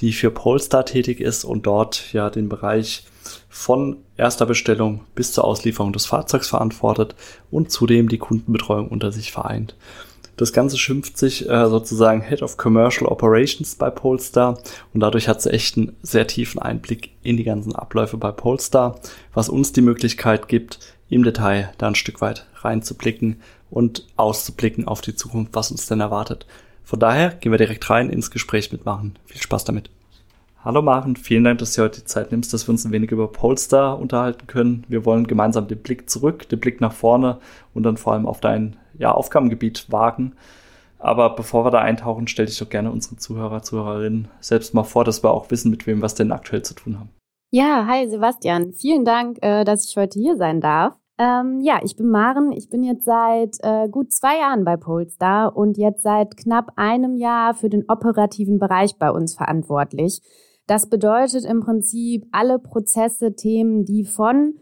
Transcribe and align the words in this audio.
die 0.00 0.12
für 0.12 0.30
Polestar 0.30 0.84
tätig 0.84 1.20
ist 1.20 1.44
und 1.44 1.66
dort 1.66 2.12
ja 2.12 2.30
den 2.30 2.48
Bereich 2.48 3.04
von 3.48 3.98
erster 4.16 4.46
Bestellung 4.46 5.02
bis 5.14 5.32
zur 5.32 5.44
Auslieferung 5.44 5.92
des 5.92 6.06
Fahrzeugs 6.06 6.48
verantwortet 6.48 7.14
und 7.50 7.70
zudem 7.70 8.08
die 8.08 8.18
Kundenbetreuung 8.18 8.88
unter 8.88 9.12
sich 9.12 9.32
vereint. 9.32 9.76
Das 10.36 10.52
Ganze 10.52 10.78
schimpft 10.78 11.16
sich 11.16 11.48
äh, 11.48 11.68
sozusagen 11.68 12.20
Head 12.20 12.42
of 12.42 12.56
Commercial 12.56 13.06
Operations 13.06 13.76
bei 13.76 13.88
Polestar 13.90 14.58
und 14.92 15.00
dadurch 15.00 15.28
hat 15.28 15.40
sie 15.40 15.50
echt 15.50 15.76
einen 15.76 15.96
sehr 16.02 16.26
tiefen 16.26 16.60
Einblick 16.60 17.10
in 17.22 17.36
die 17.36 17.44
ganzen 17.44 17.74
Abläufe 17.74 18.16
bei 18.16 18.32
Polestar, 18.32 18.98
was 19.32 19.48
uns 19.48 19.72
die 19.72 19.80
Möglichkeit 19.80 20.48
gibt, 20.48 20.80
im 21.08 21.22
Detail 21.22 21.72
da 21.78 21.86
ein 21.86 21.94
Stück 21.94 22.20
weit 22.20 22.46
reinzublicken 22.56 23.40
und 23.70 24.06
auszublicken 24.16 24.88
auf 24.88 25.02
die 25.02 25.14
Zukunft, 25.14 25.54
was 25.54 25.70
uns 25.70 25.86
denn 25.86 26.00
erwartet. 26.00 26.46
Von 26.84 27.00
daher 27.00 27.30
gehen 27.30 27.50
wir 27.50 27.58
direkt 27.58 27.88
rein 27.88 28.10
ins 28.10 28.30
Gespräch 28.30 28.70
mitmachen. 28.70 29.18
Viel 29.24 29.40
Spaß 29.40 29.64
damit. 29.64 29.90
Hallo 30.62 30.80
Maren, 30.80 31.16
vielen 31.16 31.44
Dank, 31.44 31.58
dass 31.58 31.74
du 31.74 31.82
heute 31.82 32.00
die 32.00 32.06
Zeit 32.06 32.30
nimmst, 32.30 32.52
dass 32.52 32.66
wir 32.66 32.72
uns 32.72 32.84
ein 32.84 32.92
wenig 32.92 33.10
über 33.10 33.30
Polestar 33.30 33.98
unterhalten 33.98 34.46
können. 34.46 34.84
Wir 34.88 35.04
wollen 35.04 35.26
gemeinsam 35.26 35.66
den 35.68 35.78
Blick 35.78 36.08
zurück, 36.08 36.48
den 36.48 36.60
Blick 36.60 36.80
nach 36.80 36.92
vorne 36.92 37.38
und 37.74 37.82
dann 37.82 37.96
vor 37.96 38.12
allem 38.12 38.26
auf 38.26 38.40
dein 38.40 38.76
ja, 38.96 39.12
Aufgabengebiet 39.12 39.90
wagen. 39.90 40.34
Aber 40.98 41.36
bevor 41.36 41.66
wir 41.66 41.70
da 41.70 41.80
eintauchen, 41.80 42.28
stell 42.28 42.46
dich 42.46 42.58
doch 42.58 42.70
gerne 42.70 42.90
unsere 42.90 43.16
Zuhörer, 43.16 43.62
Zuhörerinnen 43.62 44.28
selbst 44.40 44.72
mal 44.72 44.84
vor, 44.84 45.04
dass 45.04 45.22
wir 45.22 45.32
auch 45.32 45.50
wissen, 45.50 45.70
mit 45.70 45.86
wem 45.86 46.00
wir 46.00 46.06
es 46.06 46.14
denn 46.14 46.32
aktuell 46.32 46.62
zu 46.62 46.74
tun 46.74 46.98
haben. 46.98 47.10
Ja, 47.50 47.86
hi 47.86 48.08
Sebastian. 48.08 48.72
Vielen 48.72 49.04
Dank, 49.04 49.38
äh, 49.42 49.64
dass 49.64 49.86
ich 49.86 49.96
heute 49.96 50.18
hier 50.18 50.36
sein 50.36 50.62
darf. 50.62 50.94
Ähm, 51.18 51.60
ja, 51.60 51.80
ich 51.84 51.96
bin 51.96 52.08
Maren. 52.08 52.52
Ich 52.52 52.68
bin 52.68 52.82
jetzt 52.82 53.04
seit 53.04 53.56
äh, 53.60 53.88
gut 53.88 54.12
zwei 54.12 54.38
Jahren 54.38 54.64
bei 54.64 54.76
Polestar 54.76 55.56
und 55.56 55.78
jetzt 55.78 56.02
seit 56.02 56.36
knapp 56.36 56.72
einem 56.76 57.16
Jahr 57.16 57.54
für 57.54 57.68
den 57.68 57.84
operativen 57.88 58.58
Bereich 58.58 58.98
bei 58.98 59.10
uns 59.10 59.34
verantwortlich. 59.34 60.20
Das 60.66 60.88
bedeutet 60.88 61.44
im 61.44 61.60
Prinzip 61.60 62.26
alle 62.32 62.58
Prozesse, 62.58 63.34
Themen, 63.34 63.84
die 63.84 64.04
von 64.04 64.54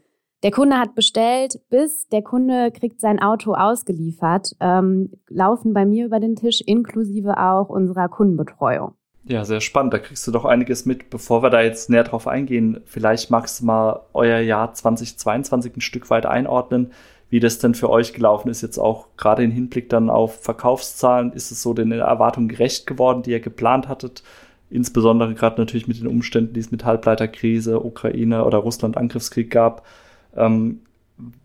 der 0.43 0.51
Kunde 0.51 0.77
hat 0.77 0.97
bestellt 0.97 1.61
bis 1.71 2.09
der 2.09 2.23
Kunde 2.23 2.73
kriegt 2.73 3.01
sein 3.01 3.21
Auto 3.21 3.55
ausgeliefert, 3.55 4.57
ähm, 4.59 5.13
laufen 5.29 5.73
bei 5.73 5.87
mir 5.87 6.05
über 6.05 6.19
den 6.19 6.35
Tisch 6.35 6.61
inklusive 6.67 7.39
auch 7.39 7.69
unserer 7.69 8.09
Kundenbetreuung. 8.09 8.95
Ja, 9.25 9.45
sehr 9.45 9.61
spannend. 9.61 9.95
Da 9.95 9.99
kriegst 9.99 10.27
du 10.27 10.33
doch 10.33 10.45
einiges 10.45 10.85
mit. 10.85 11.09
Bevor 11.11 11.43
wir 11.43 11.51
da 11.51 11.63
jetzt 11.63 11.89
näher 11.91 12.05
drauf 12.05 12.27
eingehen, 12.27 12.81
vielleicht 12.87 13.31
magst 13.31 13.61
du 13.61 13.67
mal 13.67 14.01
euer 14.13 14.41
Jahr 14.41 14.75
2022 14.75 15.77
ein 15.77 15.81
Stück 15.81 16.11
weit 16.11 16.27
einordnen, 16.27 16.93
wie 17.31 17.39
das 17.41 17.59
denn 17.59 17.75
für 17.75 17.89
euch 17.89 18.13
gelaufen 18.13 18.51
ist, 18.51 18.63
jetzt 18.63 18.79
auch 18.79 19.09
gerade 19.17 19.45
im 19.45 19.53
Hinblick 19.53 19.89
dann 19.89 20.11
auf 20.11 20.43
Verkaufszahlen. 20.43 21.33
Ist 21.33 21.53
es 21.53 21.63
so 21.63 21.73
den 21.73 21.93
Erwartungen 21.93 22.49
gerecht 22.49 22.87
geworden, 22.87 23.23
die 23.23 23.31
ihr 23.31 23.41
geplant 23.41 23.89
hattet? 23.89 24.23
Insbesondere 24.71 25.35
gerade 25.35 25.61
natürlich 25.61 25.87
mit 25.87 26.01
den 26.01 26.09
Umständen, 26.09 26.55
die 26.55 26.61
es 26.61 26.71
mit 26.73 26.85
Halbleiterkrise, 26.85 27.85
Ukraine 27.85 28.45
oder 28.45 28.59
Russland-Angriffskrieg 28.59 29.51
gab. 29.51 29.87
Ähm, 30.37 30.81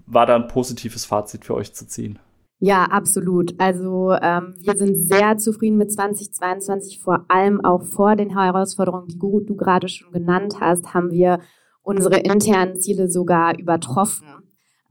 war 0.08 0.26
da 0.26 0.36
ein 0.36 0.48
positives 0.48 1.06
Fazit 1.06 1.46
für 1.46 1.54
euch 1.54 1.74
zu 1.74 1.88
ziehen? 1.88 2.20
Ja, 2.60 2.86
absolut. 2.86 3.54
Also 3.60 4.14
ähm, 4.20 4.56
wir 4.58 4.76
sind 4.76 4.96
sehr 4.96 5.38
zufrieden 5.38 5.78
mit 5.78 5.92
2022, 5.92 7.00
vor 7.00 7.26
allem 7.28 7.64
auch 7.64 7.84
vor 7.84 8.16
den 8.16 8.32
Herausforderungen, 8.32 9.08
die 9.08 9.20
du 9.20 9.56
gerade 9.56 9.88
schon 9.88 10.12
genannt 10.12 10.56
hast, 10.60 10.94
haben 10.94 11.12
wir 11.12 11.40
unsere 11.84 12.18
internen 12.18 12.80
Ziele 12.82 13.10
sogar 13.10 13.58
übertroffen. 13.58 14.28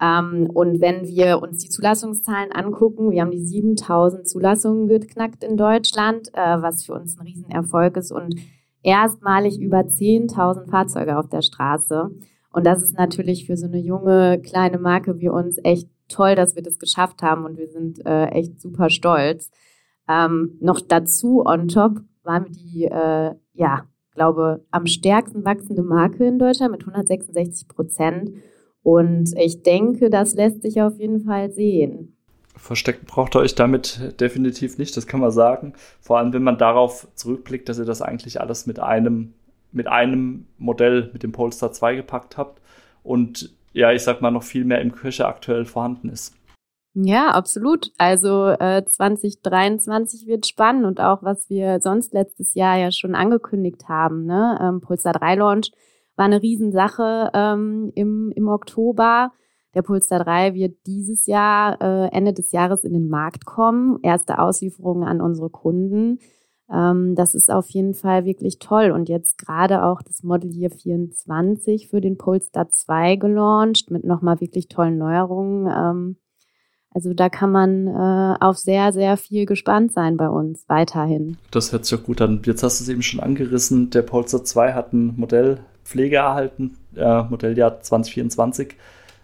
Ähm, 0.01 0.49
und 0.55 0.81
wenn 0.81 1.07
wir 1.09 1.43
uns 1.43 1.59
die 1.59 1.69
Zulassungszahlen 1.69 2.53
angucken, 2.53 3.11
wir 3.11 3.23
haben 3.23 3.31
die 3.33 3.45
7000 3.45 4.29
Zulassungen 4.29 4.87
geknackt 4.87 5.43
in 5.43 5.57
Deutschland, 5.57 6.29
äh, 6.35 6.63
was 6.63 6.85
für 6.85 6.93
uns 6.95 7.19
ein 7.19 7.27
Riesenerfolg 7.27 7.97
ist 7.97 8.13
und 8.13 8.37
erstmalig 8.83 9.61
über 9.61 9.87
10.000 9.87 10.71
Fahrzeuge 10.71 11.19
auf 11.19 11.29
der 11.29 11.43
Straße. 11.43 12.11
Und 12.53 12.65
das 12.65 12.83
ist 12.83 12.97
natürlich 12.97 13.47
für 13.47 13.57
so 13.57 13.67
eine 13.67 13.81
junge, 13.81 14.41
kleine 14.41 14.79
Marke 14.79 15.19
wie 15.19 15.29
uns 15.29 15.59
echt 15.65 15.89
toll, 16.09 16.35
dass 16.35 16.57
wir 16.57 16.63
das 16.63 16.79
geschafft 16.79 17.23
haben 17.23 17.45
und 17.45 17.59
wir 17.59 17.69
sind 17.69 18.05
äh, 18.07 18.27
echt 18.27 18.61
super 18.61 18.91
stolz. 18.91 19.51
Ähm, 20.09 20.57
noch 20.61 20.81
dazu 20.81 21.45
on 21.45 21.69
top 21.69 22.01
waren 22.23 22.45
wir 22.45 22.53
die, 22.53 22.85
äh, 22.85 23.35
ja, 23.55 23.87
glaube, 24.17 24.65
am 24.73 24.87
stärksten 24.87 25.45
wachsende 25.45 25.83
Marke 25.83 26.27
in 26.27 26.41
Deutschland 26.41 26.73
mit 26.73 26.81
166 26.81 27.69
Prozent. 27.69 28.33
Und 28.83 29.33
ich 29.37 29.63
denke, 29.63 30.11
das 30.11 30.35
lässt 30.35 30.63
sich 30.63 30.81
auf 30.83 30.99
jeden 30.99 31.21
Fall 31.21 31.53
sehen. 31.53 32.17
Versteckt 32.57 33.07
braucht 33.07 33.37
ihr 33.37 33.41
euch 33.41 33.55
damit 33.55 34.21
definitiv 34.21 34.79
nicht, 34.79 34.97
das 34.97 35.07
kann 35.07 35.21
man 35.21 35.31
sagen. 35.31 35.75
Vor 36.01 36.19
allem, 36.19 36.33
wenn 36.33 36.43
man 36.43 36.57
darauf 36.57 37.07
zurückblickt, 37.15 37.69
dass 37.69 37.79
ihr 37.79 37.85
das 37.85 38.01
eigentlich 38.01 38.41
alles 38.41 38.67
mit 38.67 38.81
einem, 38.81 39.35
mit 39.73 39.87
einem 39.87 40.47
Modell, 40.57 41.11
mit 41.13 41.23
dem 41.23 41.33
Polestar 41.33 41.73
2 41.73 41.97
gepackt 41.97 42.39
habt. 42.39 42.63
Und 43.03 43.56
ja, 43.77 43.93
ich 43.93 44.03
sag 44.03 44.23
mal, 44.23 44.31
noch 44.31 44.43
viel 44.43 44.65
mehr 44.65 44.81
im 44.81 44.93
Köcher 44.93 45.29
aktuell 45.29 45.67
vorhanden 45.67 46.09
ist. 46.09 46.35
Ja, 46.95 47.33
absolut. 47.33 47.93
Also 47.99 48.49
äh, 48.49 48.83
2023 48.87 50.27
wird 50.27 50.47
spannend 50.47 50.87
und 50.87 50.99
auch 50.99 51.23
was 51.23 51.51
wir 51.51 51.81
sonst 51.81 52.15
letztes 52.15 52.55
Jahr 52.55 52.79
ja 52.79 52.91
schon 52.91 53.15
angekündigt 53.15 53.87
haben. 53.87 54.25
Ne? 54.25 54.59
Ähm, 54.63 54.81
Pulsar 54.81 55.13
3 55.13 55.35
Launch 55.35 55.73
war 56.17 56.25
eine 56.25 56.41
Riesensache 56.41 57.31
ähm, 57.35 57.93
im, 57.95 58.33
im 58.35 58.49
Oktober. 58.49 59.33
Der 59.75 59.83
Pulsar 59.83 60.25
3 60.25 60.55
wird 60.55 60.79
dieses 60.87 61.27
Jahr, 61.27 61.79
äh, 61.83 62.09
Ende 62.17 62.33
des 62.33 62.53
Jahres 62.53 62.83
in 62.83 62.95
den 62.95 63.09
Markt 63.09 63.45
kommen. 63.45 63.99
Erste 64.03 64.39
Auslieferungen 64.39 65.07
an 65.07 65.21
unsere 65.21 65.51
Kunden. 65.51 66.19
Ähm, 66.73 67.15
das 67.15 67.35
ist 67.35 67.51
auf 67.51 67.69
jeden 67.71 67.95
Fall 67.95 68.25
wirklich 68.25 68.59
toll. 68.59 68.91
Und 68.91 69.09
jetzt 69.09 69.39
gerade 69.39 69.85
auch 69.85 70.03
das 70.03 70.23
Model 70.23 70.51
Year 70.51 70.71
24 70.71 71.89
für 71.89 72.01
den 72.01 72.19
Polestar 72.19 72.69
2 72.69 73.17
gelauncht 73.17 73.91
mit 73.91 74.05
nochmal 74.05 74.41
wirklich 74.41 74.69
tollen 74.69 74.99
Neuerungen. 74.99 75.67
Ähm, 75.67 76.17
also 76.91 77.13
da 77.13 77.29
kann 77.29 77.53
man 77.53 77.87
äh, 77.89 78.37
auf 78.41 78.57
sehr, 78.57 78.91
sehr 78.93 79.19
viel 79.19 79.45
gespannt 79.45 79.93
sein 79.93 80.17
bei 80.17 80.31
uns 80.31 80.65
weiterhin. 80.67 81.37
Das 81.51 81.71
hört 81.71 81.85
sich 81.85 81.99
auch 81.99 82.05
gut 82.05 82.23
an. 82.23 82.41
Jetzt 82.47 82.63
hast 82.63 82.81
du 82.81 82.85
es 82.85 82.89
eben 82.89 83.03
schon 83.03 83.21
angerissen. 83.21 83.91
Der 83.91 84.03
Polestar 84.03 84.45
2 84.45 84.73
hat 84.73 84.95
ein 84.95 85.15
Modellpflege 85.17 86.17
erhalten, 86.17 86.79
äh, 86.97 87.23
Modelljahr 87.25 87.81
2024. 87.83 88.77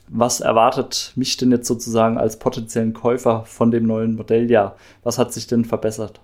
Was 0.08 0.40
erwartet 0.40 1.12
mich 1.16 1.38
denn 1.38 1.50
jetzt 1.50 1.66
sozusagen 1.66 2.18
als 2.18 2.38
potenziellen 2.38 2.92
Käufer 2.92 3.44
von 3.46 3.70
dem 3.70 3.86
neuen 3.86 4.16
Modelljahr? 4.16 4.76
Was 5.02 5.18
hat 5.18 5.32
sich 5.32 5.46
denn 5.46 5.64
verbessert? 5.64 6.20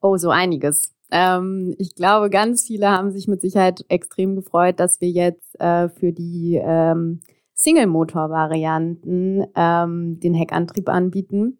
Oh, 0.00 0.16
so 0.16 0.30
einiges. 0.30 0.94
Ähm, 1.10 1.74
ich 1.78 1.94
glaube, 1.94 2.30
ganz 2.30 2.66
viele 2.66 2.90
haben 2.90 3.10
sich 3.10 3.28
mit 3.28 3.40
Sicherheit 3.40 3.84
extrem 3.88 4.36
gefreut, 4.36 4.80
dass 4.80 5.00
wir 5.00 5.10
jetzt 5.10 5.60
äh, 5.60 5.88
für 5.88 6.12
die 6.12 6.60
ähm, 6.62 7.20
Single-Motor-Varianten 7.54 9.44
ähm, 9.54 10.20
den 10.20 10.34
Heckantrieb 10.34 10.88
anbieten. 10.88 11.58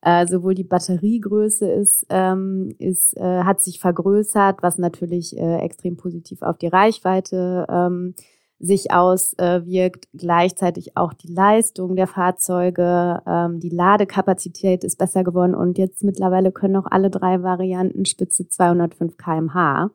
Äh, 0.00 0.26
sowohl 0.26 0.54
die 0.54 0.64
Batteriegröße 0.64 1.68
ist, 1.70 2.06
ähm, 2.08 2.72
ist 2.78 3.16
äh, 3.16 3.42
hat 3.42 3.60
sich 3.60 3.80
vergrößert, 3.80 4.62
was 4.62 4.78
natürlich 4.78 5.36
äh, 5.36 5.58
extrem 5.58 5.96
positiv 5.96 6.42
auf 6.42 6.56
die 6.58 6.68
Reichweite 6.68 7.66
ähm, 7.68 8.14
sich 8.60 8.92
auswirkt. 8.92 10.08
Gleichzeitig 10.14 10.96
auch 10.96 11.12
die 11.12 11.32
Leistung 11.32 11.96
der 11.96 12.06
Fahrzeuge, 12.06 13.22
ähm, 13.26 13.60
die 13.60 13.68
Ladekapazität 13.68 14.84
ist 14.84 14.98
besser 14.98 15.24
geworden 15.24 15.54
und 15.54 15.78
jetzt 15.78 16.02
mittlerweile 16.02 16.52
können 16.52 16.76
auch 16.76 16.86
alle 16.90 17.10
drei 17.10 17.42
Varianten 17.42 18.04
Spitze 18.04 18.48
205 18.48 19.16
kmh. 19.16 19.90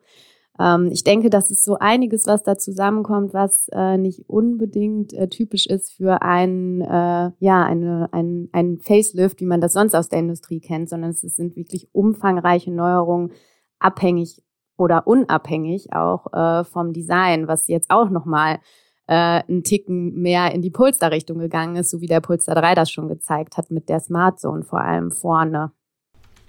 Ähm, 0.58 0.88
ich 0.92 1.04
denke, 1.04 1.30
das 1.30 1.50
ist 1.50 1.64
so 1.64 1.76
einiges, 1.78 2.26
was 2.26 2.42
da 2.42 2.56
zusammenkommt, 2.56 3.34
was 3.34 3.68
äh, 3.72 3.98
nicht 3.98 4.28
unbedingt 4.28 5.12
äh, 5.12 5.28
typisch 5.28 5.66
ist 5.66 5.94
für 5.94 6.22
ein, 6.22 6.80
äh, 6.80 7.30
ja, 7.38 7.64
eine, 7.64 8.08
ein, 8.12 8.48
ein 8.52 8.78
Facelift, 8.78 9.40
wie 9.40 9.46
man 9.46 9.60
das 9.60 9.72
sonst 9.72 9.94
aus 9.94 10.08
der 10.08 10.20
Industrie 10.20 10.60
kennt, 10.60 10.88
sondern 10.88 11.10
es 11.10 11.20
sind 11.20 11.56
wirklich 11.56 11.88
umfangreiche 11.92 12.72
Neuerungen, 12.72 13.32
abhängig 13.78 14.42
oder 14.76 15.06
unabhängig 15.06 15.92
auch 15.92 16.32
äh, 16.32 16.64
vom 16.64 16.92
Design, 16.92 17.48
was 17.48 17.68
jetzt 17.68 17.90
auch 17.90 18.10
nochmal 18.10 18.58
äh, 19.06 19.42
einen 19.46 19.62
Ticken 19.62 20.14
mehr 20.14 20.52
in 20.52 20.62
die 20.62 20.70
Polestar-Richtung 20.70 21.38
gegangen 21.38 21.76
ist, 21.76 21.90
so 21.90 22.00
wie 22.00 22.06
der 22.06 22.20
Polestar 22.20 22.54
3 22.54 22.74
das 22.74 22.90
schon 22.90 23.08
gezeigt 23.08 23.56
hat 23.56 23.70
mit 23.70 23.88
der 23.88 24.00
Smart 24.00 24.40
Zone 24.40 24.62
vor 24.62 24.80
allem 24.80 25.10
vorne. 25.10 25.72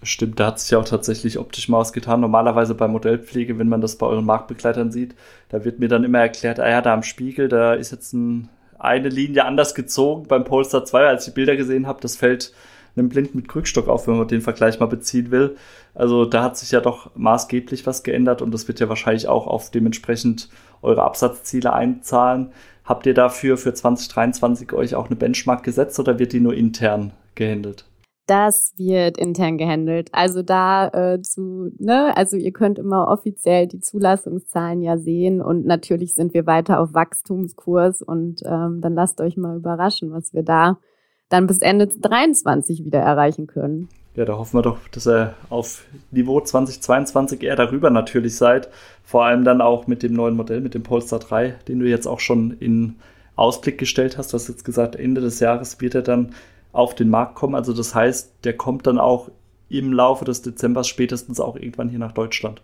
Stimmt, 0.04 0.40
da 0.40 0.48
hat 0.48 0.60
sich 0.60 0.72
ja 0.72 0.78
auch 0.78 0.86
tatsächlich 0.86 1.40
optisch 1.40 1.68
mal 1.68 1.80
was 1.80 1.94
getan. 1.94 2.20
Normalerweise 2.20 2.76
bei 2.76 2.88
Modellpflege, 2.88 3.58
wenn 3.58 3.70
man 3.70 3.82
das 3.82 3.98
bei 3.98 4.06
euren 4.06 4.26
Marktbegleitern 4.26 4.92
sieht, 4.92 5.16
da 5.50 5.66
wird 5.66 5.80
mir 5.80 5.88
dann 5.88 6.04
immer 6.04 6.20
erklärt, 6.20 6.60
ah 6.60 6.70
ja, 6.70 6.82
da 6.82 6.94
am 6.94 7.02
Spiegel, 7.02 7.48
da 7.48 7.74
ist 7.74 7.92
jetzt 7.92 8.14
ein, 8.14 8.50
eine 8.78 9.10
Linie 9.10 9.46
anders 9.46 9.74
gezogen 9.74 10.28
beim 10.28 10.44
Polestar 10.44 10.86
2, 10.86 11.08
als 11.08 11.28
ich 11.28 11.34
die 11.34 11.36
Bilder 11.36 11.56
gesehen 11.56 11.88
habe. 11.88 12.02
Das 12.02 12.16
fällt 12.16 12.54
einem 12.96 13.10
Blind 13.10 13.36
mit 13.36 13.48
Krückstock 13.48 13.88
auf, 13.88 14.08
wenn 14.08 14.18
man 14.18 14.28
den 14.28 14.42
Vergleich 14.42 14.80
mal 14.80 14.86
beziehen 14.86 15.32
will. 15.32 15.56
Also 15.94 16.26
da 16.26 16.44
hat 16.44 16.58
sich 16.58 16.72
ja 16.72 16.82
doch 16.82 17.12
maßgeblich 17.16 17.86
was 17.86 18.04
geändert 18.04 18.42
und 18.42 18.54
das 18.54 18.68
wird 18.68 18.80
ja 18.80 18.90
wahrscheinlich 18.90 19.28
auch 19.28 19.48
auf 19.48 19.72
dementsprechend 19.72 20.50
eure 20.82 21.04
Absatzziele 21.04 21.74
einzahlen. 21.74 22.52
Habt 22.84 23.06
ihr 23.06 23.14
dafür 23.14 23.58
für 23.58 23.74
2023 23.74 24.74
euch 24.74 24.96
auch 24.96 25.08
eine 25.08 25.16
Benchmark 25.16 25.64
gesetzt 25.64 26.00
oder 26.00 26.20
wird 26.20 26.34
die 26.34 26.40
nur 26.40 26.54
intern 26.54 27.14
gehandelt? 27.34 27.86
Das 28.28 28.74
wird 28.78 29.20
intern 29.20 29.58
gehandelt. 29.60 30.10
Also 30.12 30.42
da 30.42 30.88
äh, 30.88 31.22
zu, 31.22 31.72
ne, 31.78 32.16
also 32.18 32.38
ihr 32.38 32.54
könnt 32.54 32.80
immer 32.80 33.08
offiziell 33.08 33.68
die 33.68 33.80
Zulassungszahlen 33.80 34.82
ja 34.82 34.98
sehen 34.98 35.42
und 35.42 35.66
natürlich 35.66 36.16
sind 36.16 36.34
wir 36.34 36.48
weiter 36.48 36.80
auf 36.80 36.96
Wachstumskurs 36.96 38.02
und 38.02 38.42
ähm, 38.44 38.82
dann 38.82 38.96
lasst 38.96 39.22
euch 39.22 39.38
mal 39.38 39.58
überraschen, 39.58 40.12
was 40.12 40.34
wir 40.34 40.42
da 40.42 40.80
dann 41.30 41.48
bis 41.48 41.60
Ende 41.60 41.88
23 41.88 42.86
wieder 42.86 43.00
erreichen 43.00 43.48
können. 43.48 43.90
Ja, 44.16 44.24
da 44.24 44.38
hoffen 44.38 44.58
wir 44.58 44.62
doch, 44.62 44.78
dass 44.90 45.08
ihr 45.08 45.34
auf 45.50 45.86
Niveau 46.12 46.40
2022 46.40 47.44
eher 47.44 47.58
darüber 47.58 47.90
natürlich 47.90 48.38
seid. 48.38 48.70
Vor 49.04 49.26
allem 49.26 49.44
dann 49.44 49.60
auch 49.60 49.88
mit 49.88 50.04
dem 50.04 50.14
neuen 50.14 50.36
Modell, 50.36 50.62
mit 50.62 50.74
dem 50.74 50.84
Polestar 50.84 51.20
3, 51.20 51.56
den 51.68 51.80
du 51.80 51.86
jetzt 51.86 52.08
auch 52.08 52.22
schon 52.22 52.52
in 52.60 52.96
Ausblick 53.36 53.78
gestellt 53.78 54.18
hast. 54.18 54.32
Du 54.32 54.36
hast 54.36 54.48
jetzt 54.48 54.64
gesagt, 54.64 54.96
Ende 54.96 55.20
des 55.20 55.42
Jahres 55.42 55.82
wird 55.82 55.96
er 55.96 56.02
dann 56.02 56.34
auf 56.72 56.96
den 56.96 57.10
Markt 57.10 57.36
kommen. 57.36 57.56
Also 57.56 57.74
das 57.74 57.94
heißt, 57.94 58.46
der 58.46 58.56
kommt 58.56 58.88
dann 58.88 59.00
auch 59.00 59.30
im 59.68 59.92
Laufe 59.92 60.24
des 60.24 60.42
Dezembers 60.42 60.88
spätestens 60.88 61.40
auch 61.42 61.56
irgendwann 61.56 61.90
hier 61.90 62.00
nach 62.00 62.14
Deutschland. 62.14 62.62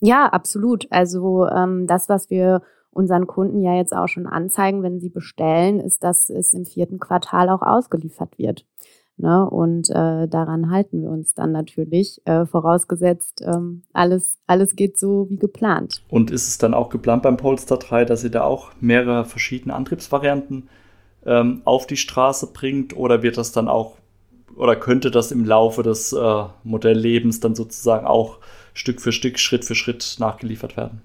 Ja, 0.00 0.26
absolut. 0.26 0.86
Also 0.90 1.46
ähm, 1.48 1.86
das, 1.86 2.08
was 2.08 2.30
wir 2.30 2.62
unseren 2.94 3.26
Kunden 3.26 3.62
ja 3.62 3.74
jetzt 3.74 3.94
auch 3.94 4.08
schon 4.08 4.26
anzeigen, 4.26 4.82
wenn 4.82 5.00
sie 5.00 5.10
bestellen, 5.10 5.80
ist, 5.80 6.04
dass 6.04 6.30
es 6.30 6.52
im 6.52 6.64
vierten 6.64 6.98
Quartal 6.98 7.48
auch 7.48 7.62
ausgeliefert 7.62 8.38
wird. 8.38 8.64
Ne? 9.16 9.48
Und 9.48 9.90
äh, 9.90 10.26
daran 10.26 10.70
halten 10.70 11.02
wir 11.02 11.10
uns 11.10 11.34
dann 11.34 11.52
natürlich, 11.52 12.20
äh, 12.24 12.46
vorausgesetzt, 12.46 13.42
ähm, 13.46 13.82
alles, 13.92 14.38
alles 14.46 14.74
geht 14.74 14.98
so 14.98 15.28
wie 15.30 15.36
geplant. 15.36 16.02
Und 16.08 16.30
ist 16.30 16.48
es 16.48 16.58
dann 16.58 16.74
auch 16.74 16.88
geplant 16.88 17.22
beim 17.22 17.36
Polestar 17.36 17.78
3, 17.78 18.04
dass 18.06 18.24
ihr 18.24 18.30
da 18.30 18.42
auch 18.42 18.72
mehrere 18.80 19.24
verschiedene 19.24 19.74
Antriebsvarianten 19.74 20.68
ähm, 21.26 21.62
auf 21.64 21.86
die 21.86 21.96
Straße 21.96 22.52
bringt 22.52 22.96
oder 22.96 23.22
wird 23.22 23.38
das 23.38 23.52
dann 23.52 23.68
auch 23.68 23.96
oder 24.56 24.76
könnte 24.76 25.10
das 25.10 25.32
im 25.32 25.44
Laufe 25.44 25.82
des 25.82 26.12
äh, 26.12 26.44
Modelllebens 26.62 27.40
dann 27.40 27.56
sozusagen 27.56 28.06
auch 28.06 28.38
Stück 28.72 29.00
für 29.00 29.10
Stück, 29.10 29.38
Schritt 29.38 29.64
für 29.64 29.74
Schritt 29.74 30.16
nachgeliefert 30.18 30.76
werden? 30.76 31.02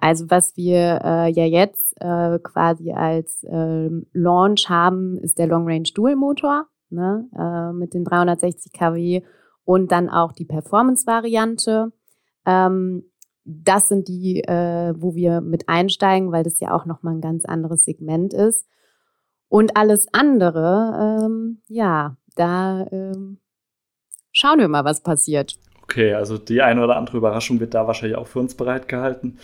Also 0.00 0.30
was 0.30 0.56
wir 0.56 1.00
äh, 1.04 1.30
ja 1.30 1.44
jetzt 1.44 1.94
äh, 2.00 2.38
quasi 2.38 2.92
als 2.92 3.44
äh, 3.44 3.90
Launch 4.12 4.68
haben, 4.68 5.18
ist 5.18 5.38
der 5.38 5.46
Long 5.46 5.66
Range 5.66 5.88
Dual 5.94 6.16
Motor 6.16 6.66
ne, 6.90 7.28
äh, 7.36 7.72
mit 7.72 7.94
den 7.94 8.04
360 8.04 8.72
kW 8.72 9.22
und 9.64 9.92
dann 9.92 10.08
auch 10.08 10.32
die 10.32 10.44
Performance-Variante. 10.44 11.92
Ähm, 12.46 13.04
das 13.44 13.88
sind 13.88 14.08
die, 14.08 14.42
äh, 14.42 14.94
wo 14.96 15.14
wir 15.14 15.40
mit 15.40 15.68
einsteigen, 15.68 16.32
weil 16.32 16.44
das 16.44 16.60
ja 16.60 16.72
auch 16.72 16.86
nochmal 16.86 17.14
ein 17.14 17.20
ganz 17.20 17.44
anderes 17.44 17.84
Segment 17.84 18.34
ist. 18.34 18.66
Und 19.48 19.76
alles 19.76 20.06
andere, 20.12 21.24
ähm, 21.24 21.60
ja, 21.66 22.16
da 22.36 22.86
ähm, 22.92 23.38
schauen 24.30 24.60
wir 24.60 24.68
mal, 24.68 24.84
was 24.84 25.02
passiert. 25.02 25.56
Okay, 25.82 26.14
also 26.14 26.38
die 26.38 26.62
eine 26.62 26.84
oder 26.84 26.96
andere 26.96 27.16
Überraschung 27.16 27.58
wird 27.58 27.74
da 27.74 27.86
wahrscheinlich 27.86 28.16
auch 28.16 28.28
für 28.28 28.38
uns 28.38 28.54
bereitgehalten. 28.54 29.38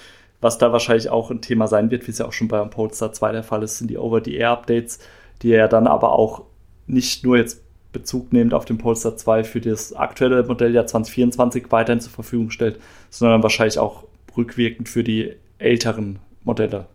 Was 0.47 0.59
da 0.59 0.71
wahrscheinlich 0.71 1.09
auch 1.09 1.33
ein 1.33 1.41
Thema 1.41 1.67
sein 1.67 1.91
wird, 1.91 2.07
wie 2.07 2.13
es 2.13 2.19
ja 2.19 2.27
auch 2.27 2.33
schon 2.33 2.47
beim 2.47 2.71
Polestar 2.71 3.13
2 3.13 3.33
der 3.33 3.43
Fall 3.43 3.65
ist, 3.65 3.79
sind 3.79 3.91
die 3.91 3.99
Over-the-Air-Updates, 3.99 5.01
die 5.43 5.49
ja 5.49 5.67
dann 5.67 5.89
aber 5.89 6.13
auch 6.13 6.45
nicht 6.87 7.25
nur 7.25 7.37
jetzt 7.37 7.65
Bezug 7.93 8.33
nehmend 8.33 8.55
auf 8.55 8.65
den 8.65 8.79
Polestar 8.79 9.17
2 9.17 9.43
für 9.43 9.61
das 9.61 9.93
aktuelle 9.93 10.45
Modelljahr 10.45 10.87
2024 10.87 11.73
weiterhin 11.73 11.99
zur 11.99 12.13
Verfügung 12.13 12.53
stellt, 12.53 12.79
sondern 13.11 13.43
wahrscheinlich 13.43 13.81
auch 13.81 14.05
rückwirkend 14.37 14.89
für 14.89 15.03
die 15.03 15.33
älteren 15.59 16.21
Modelle. 16.45 16.87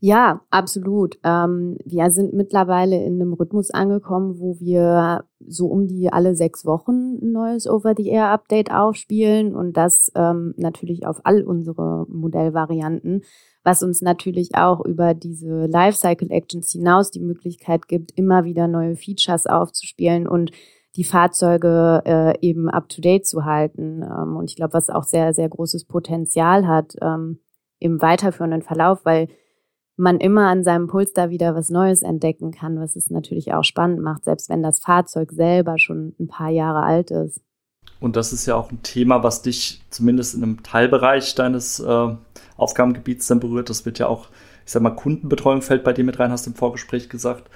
Ja, 0.00 0.42
absolut. 0.50 1.18
Ähm, 1.24 1.76
wir 1.84 2.10
sind 2.10 2.34
mittlerweile 2.34 3.02
in 3.04 3.20
einem 3.20 3.32
Rhythmus 3.34 3.70
angekommen, 3.70 4.38
wo 4.38 4.58
wir 4.60 5.24
so 5.46 5.66
um 5.66 5.86
die 5.86 6.12
alle 6.12 6.34
sechs 6.34 6.64
Wochen 6.64 7.18
ein 7.22 7.32
neues 7.32 7.68
Over-the-Air-Update 7.68 8.72
aufspielen 8.72 9.54
und 9.54 9.76
das 9.76 10.10
ähm, 10.14 10.54
natürlich 10.56 11.06
auf 11.06 11.20
all 11.24 11.42
unsere 11.42 12.06
Modellvarianten, 12.08 13.22
was 13.62 13.82
uns 13.82 14.00
natürlich 14.02 14.54
auch 14.54 14.84
über 14.84 15.14
diese 15.14 15.66
Lifecycle 15.66 16.30
Actions 16.30 16.70
hinaus 16.72 17.10
die 17.10 17.20
Möglichkeit 17.20 17.88
gibt, 17.88 18.12
immer 18.16 18.44
wieder 18.44 18.68
neue 18.68 18.96
Features 18.96 19.46
aufzuspielen 19.46 20.26
und 20.26 20.50
die 20.96 21.04
Fahrzeuge 21.04 22.02
äh, 22.04 22.38
eben 22.40 22.68
up-to-date 22.70 23.26
zu 23.26 23.44
halten. 23.44 24.02
Ähm, 24.02 24.36
und 24.36 24.50
ich 24.50 24.56
glaube, 24.56 24.74
was 24.74 24.90
auch 24.90 25.04
sehr, 25.04 25.32
sehr 25.32 25.48
großes 25.48 25.86
Potenzial 25.86 26.66
hat 26.66 26.94
ähm, 27.00 27.40
im 27.78 28.00
weiterführenden 28.00 28.62
Verlauf, 28.62 29.04
weil 29.04 29.28
man 29.96 30.18
immer 30.18 30.48
an 30.48 30.64
seinem 30.64 30.88
Puls 30.88 31.12
da 31.12 31.30
wieder 31.30 31.54
was 31.54 31.70
Neues 31.70 32.02
entdecken 32.02 32.50
kann, 32.50 32.80
was 32.80 32.96
es 32.96 33.10
natürlich 33.10 33.52
auch 33.52 33.64
spannend 33.64 34.00
macht, 34.00 34.24
selbst 34.24 34.48
wenn 34.48 34.62
das 34.62 34.80
Fahrzeug 34.80 35.32
selber 35.32 35.78
schon 35.78 36.14
ein 36.18 36.26
paar 36.26 36.50
Jahre 36.50 36.82
alt 36.82 37.10
ist. 37.10 37.40
Und 38.00 38.16
das 38.16 38.32
ist 38.32 38.46
ja 38.46 38.56
auch 38.56 38.70
ein 38.70 38.82
Thema, 38.82 39.22
was 39.22 39.42
dich 39.42 39.82
zumindest 39.90 40.34
in 40.34 40.42
einem 40.42 40.62
Teilbereich 40.62 41.34
deines 41.34 41.80
äh, 41.80 42.16
Aufgabengebiets 42.56 43.26
dann 43.28 43.40
berührt. 43.40 43.70
Das 43.70 43.86
wird 43.86 43.98
ja 43.98 44.08
auch, 44.08 44.28
ich 44.66 44.72
sag 44.72 44.82
mal, 44.82 44.90
Kundenbetreuung 44.90 45.62
fällt 45.62 45.84
bei 45.84 45.92
dir 45.92 46.04
mit 46.04 46.18
rein, 46.18 46.30
hast 46.30 46.46
du 46.46 46.50
im 46.50 46.56
Vorgespräch 46.56 47.08
gesagt. 47.08 47.48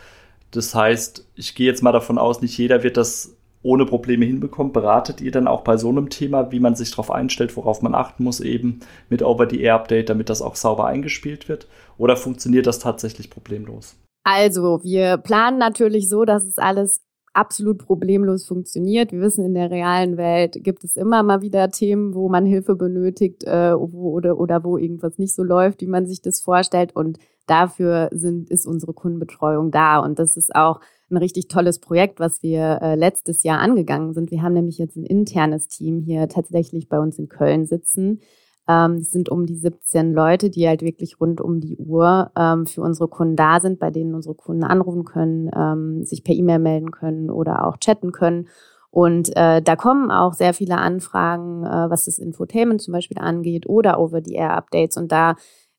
Das 0.51 0.75
heißt, 0.75 1.27
ich 1.35 1.55
gehe 1.55 1.67
jetzt 1.67 1.83
mal 1.83 1.93
davon 1.93 2.19
aus, 2.19 2.41
nicht 2.41 2.57
jeder 2.57 2.83
wird 2.83 2.97
das 2.97 3.37
ohne 3.63 3.87
Probleme 3.87 4.25
hinbekommt, 4.25 4.73
beratet 4.73 5.21
ihr 5.21 5.33
dann 5.33 5.49
auch 5.49 5.63
bei 5.63 5.77
so 5.77 5.89
einem 5.89 6.11
Thema, 6.11 6.53
wie 6.53 6.61
man 6.61 6.75
sich 6.75 6.91
darauf 6.91 7.11
einstellt, 7.11 7.57
worauf 7.57 7.83
man 7.83 7.95
achten 7.95 8.25
muss, 8.25 8.41
eben 8.41 8.81
mit 9.09 9.23
Over-the-Air-Update, 9.23 10.09
damit 10.09 10.31
das 10.31 10.43
auch 10.43 10.55
sauber 10.55 10.87
eingespielt 10.87 11.49
wird? 11.49 11.67
Oder 11.97 12.17
funktioniert 12.17 12.67
das 12.67 12.79
tatsächlich 12.79 13.31
problemlos? 13.31 13.97
Also, 14.25 14.81
wir 14.83 15.17
planen 15.17 15.59
natürlich 15.59 16.09
so, 16.09 16.25
dass 16.25 16.45
es 16.45 16.59
alles 16.59 17.03
absolut 17.33 17.79
problemlos 17.79 18.47
funktioniert. 18.47 19.13
Wir 19.13 19.21
wissen, 19.21 19.45
in 19.45 19.55
der 19.55 19.71
realen 19.71 20.17
Welt 20.17 20.59
gibt 20.63 20.85
es 20.85 20.97
immer 20.97 21.23
mal 21.23 21.41
wieder 21.41 21.71
Themen, 21.71 22.15
wo 22.15 22.29
man 22.29 22.45
Hilfe 22.45 22.75
benötigt 22.75 23.45
äh, 23.45 23.75
wo, 23.75 24.11
oder, 24.13 24.39
oder 24.39 24.65
wo 24.65 24.77
irgendwas 24.77 25.19
nicht 25.19 25.35
so 25.35 25.45
läuft, 25.45 25.81
wie 25.81 25.87
man 25.87 26.07
sich 26.07 26.21
das 26.21 26.41
vorstellt. 26.41 26.97
Und 26.97 27.19
dafür 27.47 28.09
sind, 28.13 28.51
ist 28.51 28.67
unsere 28.67 28.93
Kundenbetreuung 28.93 29.71
da. 29.71 29.99
Und 29.99 30.19
das 30.19 30.37
ist 30.37 30.55
auch 30.55 30.81
ein 31.11 31.17
richtig 31.17 31.49
tolles 31.49 31.79
Projekt, 31.79 32.21
was 32.21 32.43
wir 32.43 32.81
äh, 32.83 32.95
letztes 32.95 33.43
Jahr 33.43 33.61
angegangen 33.61 34.15
sind. 34.15 34.31
Wir 34.31 34.43
haben 34.43 34.55
nämlich 34.55 34.79
jetzt 34.79 34.97
ein 34.97 35.05
internes 35.05 35.69
Team 35.69 36.01
hier 36.01 36.29
tatsächlich 36.29 36.89
bei 36.89 36.99
uns 36.99 37.19
in 37.19 37.29
Köln 37.29 37.67
sitzen. 37.67 38.21
Ähm, 38.69 38.97
es 38.97 39.11
sind 39.11 39.31
um 39.31 39.47
die 39.47 39.57
17 39.57 40.13
Leute, 40.13 40.51
die 40.51 40.69
halt 40.69 40.83
wirklich 40.83 41.21
rund 41.21 41.41
um 41.41 41.61
die 41.61 41.79
Uhr 41.79 42.31
ähm, 42.37 42.67
für 42.67 42.83
unsere 42.83 43.09
Kunden 43.09 43.37
da 43.37 43.61
sind, 43.61 43.79
bei 43.79 43.91
denen 43.91 44.15
unsere 44.15 44.35
Kunden 44.35 44.65
anrufen 44.65 45.05
können, 45.05 45.51
ähm, 45.57 46.05
sich 46.05 46.23
per 46.23 46.35
E-Mail 46.35 46.59
melden 46.59 46.91
können 46.91 47.31
oder 47.31 47.67
auch 47.67 47.79
chatten 47.79 48.13
können. 48.13 48.49
Und 48.91 49.35
äh, 49.37 49.63
da 49.63 49.77
kommen 49.77 50.11
auch 50.11 50.35
sehr 50.35 50.55
viele 50.55 50.77
Anfragen, 50.77 51.65
äh, 51.65 51.91
was 51.91 52.05
das 52.05 52.19
Infotainment 52.19 52.83
zum 52.83 52.93
Beispiel 52.93 53.19
angeht 53.19 53.67
oder 53.67 53.99
Over-the-Air-Updates. 53.99 54.97
Und 54.97 55.13
da 55.13 55.37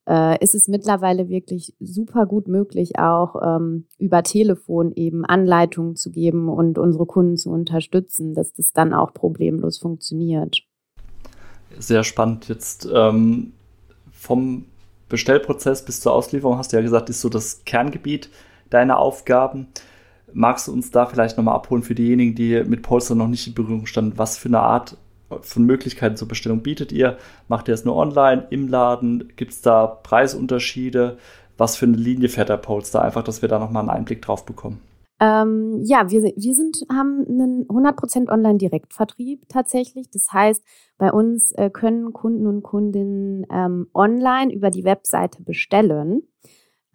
äh, 0.09 0.43
ist 0.43 0.55
es 0.55 0.67
mittlerweile 0.67 1.29
wirklich 1.29 1.75
super 1.79 2.25
gut 2.25 2.47
möglich, 2.47 2.97
auch 2.97 3.35
ähm, 3.41 3.85
über 3.99 4.23
Telefon 4.23 4.91
eben 4.95 5.23
Anleitungen 5.23 5.95
zu 5.95 6.11
geben 6.11 6.49
und 6.49 6.79
unsere 6.79 7.05
Kunden 7.05 7.37
zu 7.37 7.51
unterstützen, 7.51 8.33
dass 8.33 8.51
das 8.53 8.73
dann 8.73 8.93
auch 8.93 9.13
problemlos 9.13 9.77
funktioniert. 9.77 10.63
Sehr 11.77 12.03
spannend. 12.03 12.49
Jetzt 12.49 12.89
ähm, 12.91 13.53
vom 14.11 14.65
Bestellprozess 15.07 15.85
bis 15.85 16.01
zur 16.01 16.13
Auslieferung 16.13 16.57
hast 16.57 16.73
du 16.73 16.77
ja 16.77 16.81
gesagt, 16.81 17.09
ist 17.09 17.21
so 17.21 17.29
das 17.29 17.63
Kerngebiet 17.65 18.29
deiner 18.71 18.97
Aufgaben. 18.97 19.67
Magst 20.33 20.67
du 20.67 20.73
uns 20.73 20.91
da 20.91 21.05
vielleicht 21.05 21.37
nochmal 21.37 21.55
abholen 21.55 21.83
für 21.83 21.95
diejenigen, 21.95 22.35
die 22.35 22.63
mit 22.63 22.81
Polster 22.81 23.15
noch 23.15 23.27
nicht 23.27 23.47
in 23.47 23.53
Berührung 23.53 23.85
standen? 23.85 24.17
Was 24.17 24.37
für 24.37 24.49
eine 24.49 24.59
Art 24.59 24.97
von 25.41 25.63
Möglichkeiten 25.63 26.15
zur 26.17 26.27
Bestellung 26.27 26.61
bietet 26.61 26.91
ihr? 26.91 27.17
Macht 27.47 27.67
ihr 27.67 27.73
es 27.73 27.85
nur 27.85 27.95
online, 27.95 28.47
im 28.49 28.67
Laden? 28.67 29.31
Gibt 29.35 29.51
es 29.51 29.61
da 29.61 29.87
Preisunterschiede? 29.87 31.17
Was 31.57 31.75
für 31.75 31.85
eine 31.85 31.97
Linie 31.97 32.29
fährt 32.29 32.49
der 32.49 32.57
Polster? 32.57 33.01
Einfach, 33.01 33.23
dass 33.23 33.41
wir 33.41 33.49
da 33.49 33.59
nochmal 33.59 33.81
einen 33.81 33.89
Einblick 33.89 34.21
drauf 34.21 34.45
bekommen. 34.45 34.81
Ähm, 35.21 35.81
ja, 35.83 36.09
wir, 36.09 36.21
wir 36.23 36.53
sind, 36.53 36.85
haben 36.89 37.25
einen 37.27 37.67
100% 37.67 38.29
Online-Direktvertrieb 38.29 39.49
tatsächlich. 39.49 40.09
Das 40.09 40.31
heißt, 40.31 40.63
bei 40.97 41.11
uns 41.11 41.51
äh, 41.51 41.69
können 41.69 42.13
Kunden 42.13 42.47
und 42.47 42.63
Kundinnen 42.63 43.45
ähm, 43.51 43.87
online 43.93 44.53
über 44.53 44.69
die 44.69 44.85
Webseite 44.85 45.43
bestellen. 45.43 46.23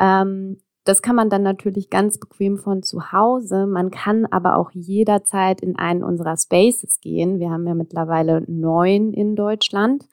Ähm, 0.01 0.59
das 0.85 1.01
kann 1.01 1.17
man 1.17 1.31
dann 1.31 1.43
natürlich 1.43 1.89
ganz 1.89 2.19
bequem 2.19 2.59
von 2.59 2.83
zu 2.83 3.13
Hause. 3.13 3.67
Man 3.67 3.91
kann 3.91 4.27
aber 4.27 4.57
auch 4.57 4.71
jederzeit 4.73 5.61
in 5.63 5.77
einen 5.77 6.05
unserer 6.05 6.37
Spaces 6.37 7.01
gehen. 7.01 7.39
Wir 7.39 7.51
haben 7.51 7.67
ja 7.67 7.75
mittlerweile 7.75 8.45
neun 8.47 9.15
in 9.15 9.35
Deutschland 9.35 10.07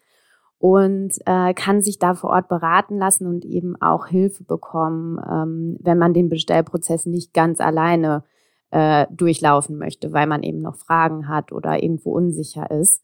und 0.59 1.13
äh, 1.25 1.53
kann 1.55 1.81
sich 1.81 1.97
da 1.97 2.13
vor 2.13 2.29
Ort 2.29 2.47
beraten 2.47 2.97
lassen 2.97 3.25
und 3.25 3.43
eben 3.45 3.81
auch 3.81 4.05
Hilfe 4.05 4.43
bekommen, 4.43 5.19
ähm, 5.29 5.77
wenn 5.81 5.97
man 5.97 6.13
den 6.13 6.29
Bestellprozess 6.29 7.05
nicht 7.05 7.33
ganz 7.33 7.59
alleine 7.59 8.23
äh, 8.69 9.07
durchlaufen 9.09 9.77
möchte, 9.77 10.13
weil 10.13 10.27
man 10.27 10.43
eben 10.43 10.59
noch 10.59 10.75
Fragen 10.75 11.27
hat 11.27 11.51
oder 11.51 11.81
irgendwo 11.81 12.11
unsicher 12.11 12.69
ist. 12.69 13.01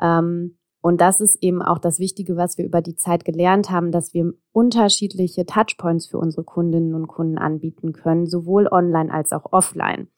Ähm, 0.00 0.57
und 0.80 1.00
das 1.00 1.20
ist 1.20 1.42
eben 1.42 1.60
auch 1.60 1.78
das 1.78 1.98
Wichtige, 1.98 2.36
was 2.36 2.56
wir 2.56 2.64
über 2.64 2.80
die 2.80 2.94
Zeit 2.94 3.24
gelernt 3.24 3.70
haben, 3.70 3.90
dass 3.90 4.14
wir 4.14 4.32
unterschiedliche 4.52 5.44
Touchpoints 5.44 6.06
für 6.06 6.18
unsere 6.18 6.44
Kundinnen 6.44 6.94
und 6.94 7.08
Kunden 7.08 7.38
anbieten 7.38 7.92
können, 7.92 8.26
sowohl 8.26 8.68
online 8.68 9.12
als 9.12 9.32
auch 9.32 9.52
offline. 9.52 10.08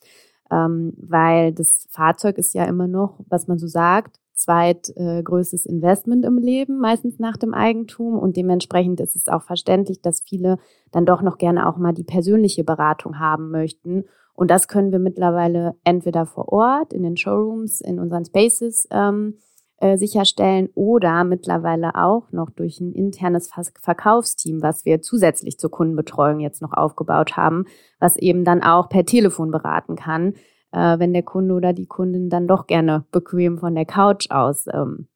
Ähm, 0.50 0.92
weil 0.96 1.52
das 1.52 1.86
Fahrzeug 1.90 2.36
ist 2.36 2.54
ja 2.54 2.64
immer 2.64 2.88
noch, 2.88 3.20
was 3.28 3.46
man 3.46 3.58
so 3.58 3.68
sagt, 3.68 4.20
zweitgrößtes 4.34 5.66
äh, 5.66 5.68
Investment 5.68 6.24
im 6.24 6.38
Leben, 6.38 6.78
meistens 6.78 7.18
nach 7.18 7.36
dem 7.36 7.54
Eigentum. 7.54 8.18
Und 8.18 8.36
dementsprechend 8.36 9.00
ist 9.00 9.16
es 9.16 9.28
auch 9.28 9.42
verständlich, 9.42 10.02
dass 10.02 10.22
viele 10.22 10.58
dann 10.90 11.06
doch 11.06 11.22
noch 11.22 11.38
gerne 11.38 11.68
auch 11.68 11.76
mal 11.76 11.92
die 11.92 12.04
persönliche 12.04 12.64
Beratung 12.64 13.18
haben 13.18 13.50
möchten. 13.50 14.04
Und 14.34 14.50
das 14.50 14.68
können 14.68 14.92
wir 14.92 14.98
mittlerweile 14.98 15.74
entweder 15.84 16.26
vor 16.26 16.48
Ort, 16.48 16.92
in 16.92 17.02
den 17.02 17.16
Showrooms, 17.16 17.80
in 17.80 17.98
unseren 17.98 18.24
Spaces 18.24 18.88
ähm, 18.90 19.36
äh, 19.80 19.96
sicherstellen 19.96 20.68
oder 20.74 21.24
mittlerweile 21.24 21.94
auch 21.94 22.30
noch 22.32 22.50
durch 22.50 22.80
ein 22.80 22.92
internes 22.92 23.50
Verkaufsteam, 23.80 24.62
was 24.62 24.84
wir 24.84 25.00
zusätzlich 25.00 25.58
zur 25.58 25.70
Kundenbetreuung 25.70 26.40
jetzt 26.40 26.62
noch 26.62 26.72
aufgebaut 26.72 27.36
haben, 27.36 27.64
was 27.98 28.16
eben 28.16 28.44
dann 28.44 28.62
auch 28.62 28.88
per 28.88 29.06
Telefon 29.06 29.50
beraten 29.50 29.96
kann, 29.96 30.34
äh, 30.72 30.98
wenn 30.98 31.12
der 31.12 31.22
Kunde 31.22 31.54
oder 31.54 31.72
die 31.72 31.86
Kundin 31.86 32.28
dann 32.28 32.46
doch 32.46 32.66
gerne 32.66 33.06
bequem 33.10 33.58
von 33.58 33.74
der 33.74 33.86
Couch 33.86 34.30
aus 34.30 34.66
ähm, 34.72 35.08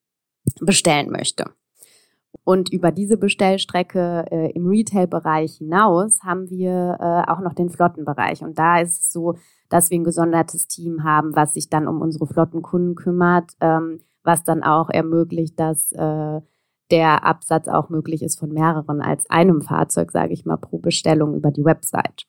bestellen 0.60 1.10
möchte. 1.10 1.44
Und 2.42 2.72
über 2.72 2.90
diese 2.90 3.16
Bestellstrecke 3.16 4.26
äh, 4.30 4.50
im 4.52 4.66
Retail-Bereich 4.66 5.58
hinaus 5.58 6.22
haben 6.22 6.50
wir 6.50 6.98
äh, 7.00 7.30
auch 7.30 7.40
noch 7.40 7.54
den 7.54 7.70
Flottenbereich. 7.70 8.42
Und 8.42 8.58
da 8.58 8.80
ist 8.80 9.00
es 9.00 9.12
so, 9.12 9.36
dass 9.68 9.90
wir 9.90 9.98
ein 9.98 10.04
gesondertes 10.04 10.66
Team 10.68 11.04
haben, 11.04 11.34
was 11.36 11.54
sich 11.54 11.70
dann 11.70 11.86
um 11.86 12.02
unsere 12.02 12.26
Flottenkunden 12.26 12.94
kümmert, 12.96 13.52
ähm, 13.60 14.00
was 14.24 14.42
dann 14.42 14.62
auch 14.62 14.90
ermöglicht, 14.90 15.58
dass 15.60 15.92
äh, 15.92 16.40
der 16.90 17.24
Absatz 17.24 17.68
auch 17.68 17.88
möglich 17.88 18.22
ist 18.22 18.38
von 18.38 18.50
mehreren 18.50 19.00
als 19.00 19.28
einem 19.30 19.62
Fahrzeug, 19.62 20.10
sage 20.10 20.32
ich 20.32 20.44
mal, 20.44 20.56
pro 20.56 20.78
Bestellung 20.78 21.34
über 21.34 21.50
die 21.50 21.64
Website. 21.64 22.24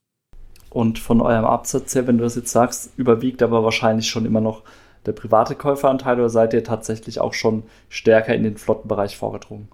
Und 0.69 0.99
von 0.99 1.21
eurem 1.21 1.45
Absatz 1.45 1.95
her, 1.95 2.07
wenn 2.07 2.17
du 2.17 2.23
das 2.23 2.35
jetzt 2.35 2.51
sagst, 2.51 2.91
überwiegt 2.97 3.41
aber 3.41 3.63
wahrscheinlich 3.63 4.09
schon 4.09 4.25
immer 4.25 4.41
noch 4.41 4.63
der 5.05 5.13
private 5.13 5.55
Käuferanteil 5.55 6.19
oder 6.19 6.29
seid 6.29 6.53
ihr 6.53 6.63
tatsächlich 6.63 7.19
auch 7.19 7.33
schon 7.33 7.63
stärker 7.89 8.35
in 8.35 8.43
den 8.43 8.57
Flottenbereich 8.57 9.17
vorgedrungen? 9.17 9.69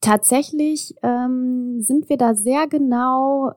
Tatsächlich 0.00 0.94
ähm, 1.02 1.80
sind 1.80 2.08
wir 2.08 2.16
da 2.16 2.34
sehr 2.34 2.68
genau 2.68 3.52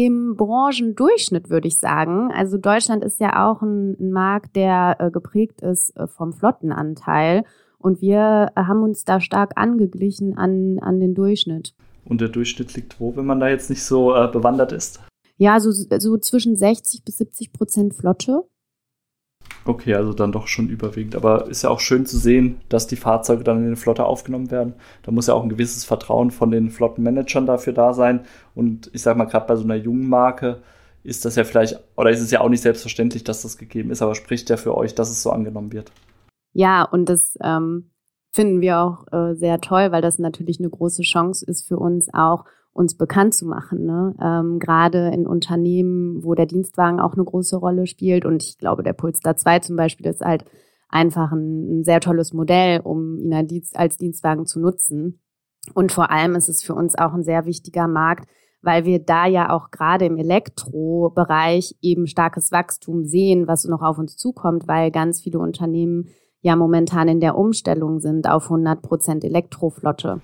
im 0.00 0.34
Branchendurchschnitt, 0.34 1.50
würde 1.50 1.68
ich 1.68 1.78
sagen. 1.78 2.32
Also 2.32 2.56
Deutschland 2.56 3.04
ist 3.04 3.20
ja 3.20 3.46
auch 3.46 3.60
ein, 3.60 4.10
Markt, 4.10 4.56
der 4.56 4.96
äh, 4.98 5.10
geprägt 5.10 5.60
ist 5.60 5.94
äh, 5.94 6.06
vom 6.06 6.32
Flottenanteil. 6.32 7.44
Und 7.76 8.00
wir 8.00 8.50
äh, 8.56 8.62
haben 8.62 8.82
uns 8.82 9.04
da 9.04 9.20
stark 9.20 9.52
angeglichen 9.56 10.38
an, 10.38 10.78
an 10.80 11.00
den 11.00 11.14
Durchschnitt. 11.14 11.74
Und 12.06 12.22
der 12.22 12.30
Durchschnitt 12.30 12.74
liegt 12.76 12.98
wo, 12.98 13.14
wenn 13.14 13.26
man 13.26 13.40
da 13.40 13.50
jetzt 13.50 13.68
nicht 13.68 13.84
so 13.84 14.14
äh, 14.14 14.26
bewandert 14.28 14.72
ist? 14.72 15.00
Ja, 15.36 15.60
so, 15.60 15.70
so 15.70 16.16
zwischen 16.16 16.56
60 16.56 17.04
bis 17.04 17.18
70 17.18 17.52
Prozent 17.52 17.94
Flotte. 17.94 18.44
Okay, 19.64 19.94
also 19.94 20.12
dann 20.12 20.32
doch 20.32 20.46
schon 20.46 20.68
überwiegend. 20.68 21.14
Aber 21.14 21.48
ist 21.48 21.62
ja 21.62 21.70
auch 21.70 21.80
schön 21.80 22.06
zu 22.06 22.18
sehen, 22.18 22.60
dass 22.68 22.86
die 22.86 22.96
Fahrzeuge 22.96 23.44
dann 23.44 23.62
in 23.62 23.70
die 23.70 23.80
Flotte 23.80 24.04
aufgenommen 24.04 24.50
werden. 24.50 24.74
Da 25.02 25.12
muss 25.12 25.26
ja 25.26 25.34
auch 25.34 25.42
ein 25.42 25.50
gewisses 25.50 25.84
Vertrauen 25.84 26.30
von 26.30 26.50
den 26.50 26.70
Flottenmanagern 26.70 27.46
dafür 27.46 27.72
da 27.72 27.92
sein. 27.92 28.20
Und 28.54 28.90
ich 28.92 29.02
sag 29.02 29.16
mal, 29.16 29.26
gerade 29.26 29.46
bei 29.46 29.56
so 29.56 29.64
einer 29.64 29.76
jungen 29.76 30.08
Marke 30.08 30.62
ist 31.02 31.24
das 31.24 31.36
ja 31.36 31.44
vielleicht, 31.44 31.78
oder 31.96 32.10
ist 32.10 32.20
es 32.20 32.30
ja 32.30 32.40
auch 32.40 32.48
nicht 32.48 32.62
selbstverständlich, 32.62 33.24
dass 33.24 33.42
das 33.42 33.58
gegeben 33.58 33.90
ist, 33.90 34.02
aber 34.02 34.14
spricht 34.14 34.50
ja 34.50 34.56
für 34.56 34.76
euch, 34.76 34.94
dass 34.94 35.10
es 35.10 35.22
so 35.22 35.30
angenommen 35.30 35.72
wird. 35.72 35.92
Ja, 36.52 36.82
und 36.82 37.08
das 37.08 37.36
ähm, 37.42 37.90
finden 38.32 38.60
wir 38.60 38.78
auch 38.78 39.06
äh, 39.12 39.34
sehr 39.34 39.60
toll, 39.60 39.92
weil 39.92 40.02
das 40.02 40.18
natürlich 40.18 40.58
eine 40.58 40.70
große 40.70 41.02
Chance 41.02 41.44
ist 41.46 41.66
für 41.66 41.78
uns 41.78 42.08
auch, 42.12 42.44
uns 42.72 42.96
bekannt 42.96 43.34
zu 43.34 43.46
machen. 43.46 43.84
Ne? 43.84 44.14
Ähm, 44.22 44.58
Gerade 44.58 45.08
in 45.08 45.26
Unternehmen, 45.26 46.22
wo 46.24 46.34
der 46.34 46.46
Dienstwagen 46.46 47.00
auch 47.00 47.14
eine 47.14 47.24
große 47.24 47.56
Rolle 47.56 47.86
spielt. 47.86 48.24
Und 48.24 48.42
ich 48.42 48.58
glaube, 48.58 48.82
der 48.82 48.92
Polestar 48.92 49.36
2 49.36 49.60
zum 49.60 49.76
Beispiel 49.76 50.06
ist 50.06 50.20
halt 50.20 50.44
einfach 50.88 51.32
ein, 51.32 51.80
ein 51.80 51.84
sehr 51.84 52.00
tolles 52.00 52.32
Modell, 52.32 52.80
um 52.80 53.18
ihn 53.18 53.34
als 53.74 53.96
Dienstwagen 53.96 54.46
zu 54.46 54.60
nutzen. 54.60 55.20
Und 55.74 55.92
vor 55.92 56.10
allem 56.10 56.34
ist 56.34 56.48
es 56.48 56.62
für 56.62 56.74
uns 56.74 56.96
auch 56.96 57.12
ein 57.12 57.22
sehr 57.22 57.44
wichtiger 57.44 57.86
Markt, 57.86 58.28
weil 58.62 58.84
wir 58.84 58.98
da 58.98 59.26
ja 59.26 59.50
auch 59.50 59.70
gerade 59.70 60.04
im 60.04 60.16
Elektrobereich 60.16 61.76
eben 61.80 62.06
starkes 62.06 62.52
Wachstum 62.52 63.04
sehen, 63.04 63.46
was 63.46 63.64
noch 63.64 63.82
auf 63.82 63.98
uns 63.98 64.16
zukommt, 64.16 64.68
weil 64.68 64.90
ganz 64.90 65.20
viele 65.20 65.38
Unternehmen 65.38 66.08
ja 66.40 66.56
momentan 66.56 67.08
in 67.08 67.20
der 67.20 67.36
Umstellung 67.36 68.00
sind 68.00 68.28
auf 68.28 68.44
100 68.44 68.82
Prozent 68.82 69.24
Elektroflotte. 69.24 70.20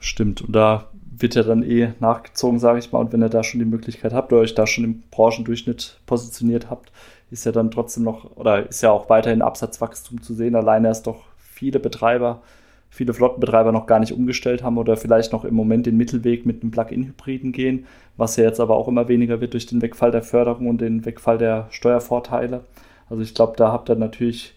Stimmt. 0.00 0.42
Und 0.42 0.54
da 0.54 0.90
wird 1.18 1.34
ja 1.34 1.42
dann 1.42 1.62
eh 1.62 1.92
nachgezogen, 2.00 2.58
sage 2.58 2.78
ich 2.78 2.92
mal. 2.92 2.98
Und 2.98 3.12
wenn 3.12 3.22
ihr 3.22 3.28
da 3.28 3.42
schon 3.42 3.60
die 3.60 3.66
Möglichkeit 3.66 4.12
habt 4.12 4.32
oder 4.32 4.42
euch 4.42 4.54
da 4.54 4.66
schon 4.66 4.84
im 4.84 5.02
Branchendurchschnitt 5.10 6.00
positioniert 6.06 6.70
habt, 6.70 6.92
ist 7.30 7.44
ja 7.44 7.52
dann 7.52 7.70
trotzdem 7.70 8.04
noch 8.04 8.36
oder 8.36 8.68
ist 8.68 8.82
ja 8.82 8.90
auch 8.90 9.08
weiterhin 9.10 9.42
Absatzwachstum 9.42 10.22
zu 10.22 10.34
sehen. 10.34 10.54
Alleine 10.54 10.88
erst 10.88 11.06
doch 11.06 11.24
viele 11.38 11.78
Betreiber, 11.78 12.42
viele 12.90 13.12
Flottenbetreiber 13.12 13.72
noch 13.72 13.86
gar 13.86 13.98
nicht 13.98 14.12
umgestellt 14.12 14.62
haben 14.62 14.78
oder 14.78 14.96
vielleicht 14.96 15.32
noch 15.32 15.44
im 15.44 15.54
Moment 15.54 15.86
den 15.86 15.96
Mittelweg 15.96 16.46
mit 16.46 16.62
einem 16.62 16.70
Plug-in-Hybriden 16.70 17.52
gehen, 17.52 17.86
was 18.16 18.36
ja 18.36 18.44
jetzt 18.44 18.60
aber 18.60 18.76
auch 18.76 18.88
immer 18.88 19.08
weniger 19.08 19.40
wird 19.40 19.52
durch 19.52 19.66
den 19.66 19.82
Wegfall 19.82 20.10
der 20.10 20.22
Förderung 20.22 20.68
und 20.68 20.80
den 20.80 21.04
Wegfall 21.04 21.38
der 21.38 21.66
Steuervorteile. 21.70 22.64
Also 23.10 23.22
ich 23.22 23.34
glaube, 23.34 23.54
da 23.56 23.72
habt 23.72 23.90
ihr 23.90 23.96
natürlich 23.96 24.54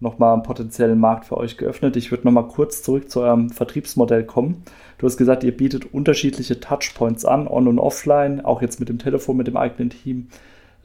nochmal 0.00 0.34
einen 0.34 0.42
potenziellen 0.42 0.98
Markt 0.98 1.26
für 1.26 1.36
euch 1.36 1.56
geöffnet. 1.56 1.96
Ich 1.96 2.10
würde 2.10 2.24
nochmal 2.24 2.48
kurz 2.48 2.82
zurück 2.82 3.10
zu 3.10 3.20
eurem 3.20 3.50
Vertriebsmodell 3.50 4.24
kommen. 4.24 4.62
Du 4.98 5.06
hast 5.06 5.16
gesagt, 5.16 5.44
ihr 5.44 5.56
bietet 5.56 5.92
unterschiedliche 5.92 6.60
Touchpoints 6.60 7.24
an, 7.24 7.48
on 7.48 7.68
und 7.68 7.78
offline, 7.78 8.44
auch 8.44 8.62
jetzt 8.62 8.80
mit 8.80 8.88
dem 8.88 8.98
Telefon, 8.98 9.36
mit 9.36 9.46
dem 9.46 9.56
eigenen 9.56 9.90
Team. 9.90 10.28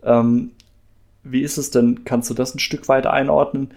Ähm, 0.03 0.51
wie 1.23 1.41
ist 1.41 1.57
es 1.57 1.71
denn? 1.71 2.03
Kannst 2.03 2.29
du 2.29 2.33
das 2.33 2.55
ein 2.55 2.59
Stück 2.59 2.87
weit 2.87 3.05
einordnen? 3.05 3.71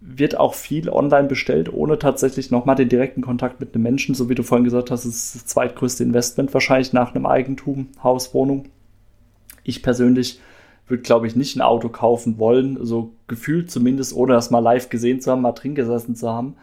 Wird 0.00 0.38
auch 0.38 0.54
viel 0.54 0.88
online 0.88 1.28
bestellt, 1.28 1.72
ohne 1.72 1.98
tatsächlich 1.98 2.50
nochmal 2.50 2.76
den 2.76 2.88
direkten 2.88 3.20
Kontakt 3.20 3.60
mit 3.60 3.74
einem 3.74 3.82
Menschen, 3.82 4.14
so 4.14 4.28
wie 4.28 4.34
du 4.34 4.42
vorhin 4.42 4.64
gesagt 4.64 4.90
hast, 4.90 5.04
ist 5.04 5.34
das 5.34 5.46
zweitgrößte 5.46 6.02
Investment 6.02 6.54
wahrscheinlich 6.54 6.92
nach 6.92 7.14
einem 7.14 7.26
Eigentum, 7.26 7.88
Haus, 8.02 8.32
Wohnung. 8.32 8.68
Ich 9.62 9.82
persönlich 9.82 10.40
würde, 10.90 11.02
glaube 11.02 11.26
ich, 11.26 11.36
nicht 11.36 11.56
ein 11.56 11.62
Auto 11.62 11.88
kaufen 11.88 12.38
wollen, 12.38 12.78
so 12.84 13.12
gefühlt 13.26 13.70
zumindest, 13.70 14.14
ohne 14.14 14.34
das 14.34 14.50
mal 14.50 14.58
live 14.58 14.88
gesehen 14.88 15.20
zu 15.20 15.30
haben, 15.30 15.42
mal 15.42 15.52
drin 15.52 15.74
gesessen 15.74 16.16
zu 16.16 16.28
haben. 16.28 16.56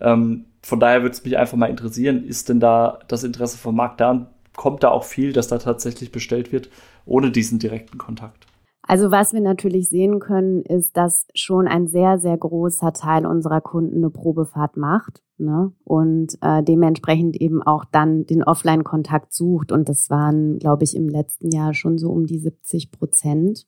Ähm, 0.00 0.46
von 0.62 0.80
daher 0.80 1.02
würde 1.02 1.12
es 1.12 1.24
mich 1.24 1.36
einfach 1.36 1.56
mal 1.56 1.70
interessieren, 1.70 2.24
ist 2.24 2.48
denn 2.48 2.60
da 2.60 2.98
das 3.08 3.24
Interesse 3.24 3.58
vom 3.58 3.76
Markt 3.76 4.00
da 4.00 4.10
und 4.10 4.26
kommt 4.56 4.82
da 4.82 4.90
auch 4.90 5.04
viel, 5.04 5.32
dass 5.32 5.48
da 5.48 5.58
tatsächlich 5.58 6.10
bestellt 6.10 6.52
wird, 6.52 6.70
ohne 7.04 7.30
diesen 7.30 7.58
direkten 7.58 7.98
Kontakt? 7.98 8.46
Also 8.88 9.10
was 9.10 9.32
wir 9.32 9.40
natürlich 9.40 9.88
sehen 9.88 10.20
können, 10.20 10.62
ist, 10.62 10.96
dass 10.96 11.26
schon 11.34 11.66
ein 11.66 11.88
sehr, 11.88 12.18
sehr 12.18 12.36
großer 12.36 12.92
Teil 12.92 13.26
unserer 13.26 13.60
Kunden 13.60 13.96
eine 13.96 14.10
Probefahrt 14.10 14.76
macht 14.76 15.22
ne? 15.38 15.72
und 15.84 16.38
äh, 16.40 16.62
dementsprechend 16.62 17.36
eben 17.36 17.62
auch 17.62 17.84
dann 17.84 18.26
den 18.26 18.42
Offline-Kontakt 18.42 19.32
sucht. 19.32 19.72
Und 19.72 19.88
das 19.88 20.10
waren, 20.10 20.58
glaube 20.58 20.84
ich, 20.84 20.96
im 20.96 21.08
letzten 21.08 21.50
Jahr 21.50 21.74
schon 21.74 21.98
so 21.98 22.10
um 22.10 22.26
die 22.26 22.38
70 22.38 22.90
Prozent. 22.90 23.66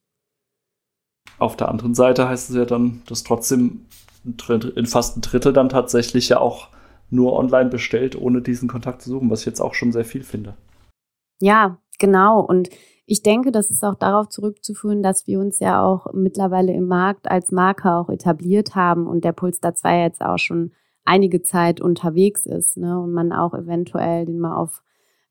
Auf 1.39 1.57
der 1.57 1.69
anderen 1.69 1.95
Seite 1.95 2.29
heißt 2.29 2.51
es 2.51 2.57
ja 2.57 2.65
dann, 2.65 3.03
dass 3.07 3.23
trotzdem 3.23 3.87
in 4.25 4.87
fast 4.87 5.17
ein 5.17 5.21
Drittel 5.21 5.53
dann 5.53 5.69
tatsächlich 5.69 6.29
ja 6.29 6.41
auch 6.41 6.69
nur 7.11 7.35
online 7.35 7.71
bestellt, 7.71 8.21
ohne 8.21 8.43
diesen 8.43 8.69
Kontakt 8.69 9.03
zu 9.03 9.11
suchen, 9.11 9.31
was 9.31 9.41
ich 9.41 9.47
jetzt 9.47 9.61
auch 9.61 9.75
schon 9.75 9.93
sehr 9.93 10.05
viel 10.05 10.23
finde. 10.23 10.57
Ja, 11.41 11.79
genau. 11.99 12.41
Und 12.41 12.69
ich 13.07 13.23
denke, 13.23 13.53
das 13.53 13.71
ist 13.71 13.85
auch 13.85 13.95
darauf 13.95 14.29
zurückzuführen, 14.29 15.03
dass 15.03 15.27
wir 15.27 15.41
uns 15.41 15.61
ja 15.61 15.83
auch 15.83 16.13
mittlerweile 16.13 16.73
im 16.73 16.87
Markt 16.87 17.31
als 17.31 17.51
Marke 17.53 17.91
auch 17.91 18.11
etabliert 18.11 18.75
haben 18.75 19.07
und 19.07 19.25
der 19.25 19.33
Polestar 19.33 19.75
2 19.75 20.03
jetzt 20.03 20.21
auch 20.21 20.39
schon 20.39 20.73
einige 21.09 21.43
Zeit 21.43 21.81
unterwegs 21.81 22.47
ist 22.47 22.77
ne? 22.77 23.00
und 23.00 23.12
man 23.12 23.33
auch 23.33 23.55
eventuell 23.55 24.27
den 24.27 24.38
mal 24.38 24.55
auf 24.55 24.83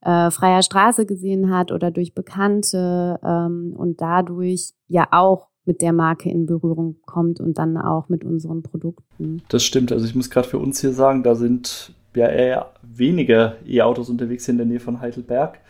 äh, 0.02 0.30
freier 0.30 0.62
Straße 0.62 1.06
gesehen 1.06 1.50
hat 1.50 1.72
oder 1.72 1.90
durch 1.90 2.14
Bekannte 2.14 3.18
ähm, 3.24 3.74
und 3.76 4.00
dadurch 4.00 4.72
ja 4.88 5.08
auch 5.10 5.48
mit 5.64 5.82
der 5.82 5.92
Marke 5.92 6.30
in 6.30 6.46
Berührung 6.46 6.96
kommt 7.04 7.40
und 7.40 7.58
dann 7.58 7.76
auch 7.76 8.08
mit 8.08 8.24
unseren 8.24 8.62
Produkten. 8.62 9.42
Das 9.48 9.62
stimmt. 9.62 9.92
Also 9.92 10.06
ich 10.06 10.14
muss 10.14 10.30
gerade 10.30 10.48
für 10.48 10.58
uns 10.58 10.80
hier 10.80 10.92
sagen, 10.92 11.22
da 11.22 11.34
sind 11.34 11.92
ja 12.14 12.26
eher 12.26 12.70
weniger 12.82 13.56
E-Autos 13.66 14.08
unterwegs 14.08 14.46
hier 14.46 14.52
in 14.52 14.58
der 14.58 14.66
Nähe 14.66 14.80
von 14.80 15.00
Heidelberg 15.00 15.60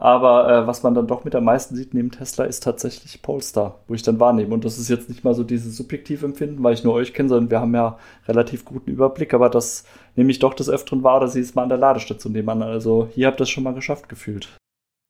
Aber 0.00 0.48
äh, 0.48 0.66
was 0.66 0.82
man 0.82 0.94
dann 0.94 1.06
doch 1.06 1.24
mit 1.24 1.34
am 1.34 1.44
meisten 1.44 1.76
sieht 1.76 1.92
neben 1.92 2.10
Tesla 2.10 2.46
ist 2.46 2.62
tatsächlich 2.62 3.20
Polestar, 3.20 3.80
wo 3.86 3.92
ich 3.92 4.02
dann 4.02 4.18
wahrnehme. 4.18 4.54
Und 4.54 4.64
das 4.64 4.78
ist 4.78 4.88
jetzt 4.88 5.10
nicht 5.10 5.24
mal 5.24 5.34
so 5.34 5.44
dieses 5.44 5.76
subjektive 5.76 6.24
Empfinden, 6.24 6.62
weil 6.62 6.72
ich 6.72 6.84
nur 6.84 6.94
euch 6.94 7.12
kenne, 7.12 7.28
sondern 7.28 7.50
wir 7.50 7.60
haben 7.60 7.74
ja 7.74 7.98
relativ 8.26 8.64
guten 8.64 8.90
Überblick. 8.90 9.34
Aber 9.34 9.50
das 9.50 9.84
nehme 10.16 10.30
ich 10.30 10.38
doch 10.38 10.54
des 10.54 10.70
Öfteren 10.70 11.02
wahr, 11.02 11.20
dass 11.20 11.34
sie 11.34 11.40
es 11.40 11.54
mal 11.54 11.64
an 11.64 11.68
der 11.68 11.76
Ladestation 11.76 12.32
nehmen. 12.32 12.62
Also 12.62 13.08
hier 13.12 13.26
habt 13.26 13.40
ihr 13.40 13.42
es 13.42 13.50
schon 13.50 13.62
mal 13.62 13.74
geschafft 13.74 14.08
gefühlt. 14.08 14.48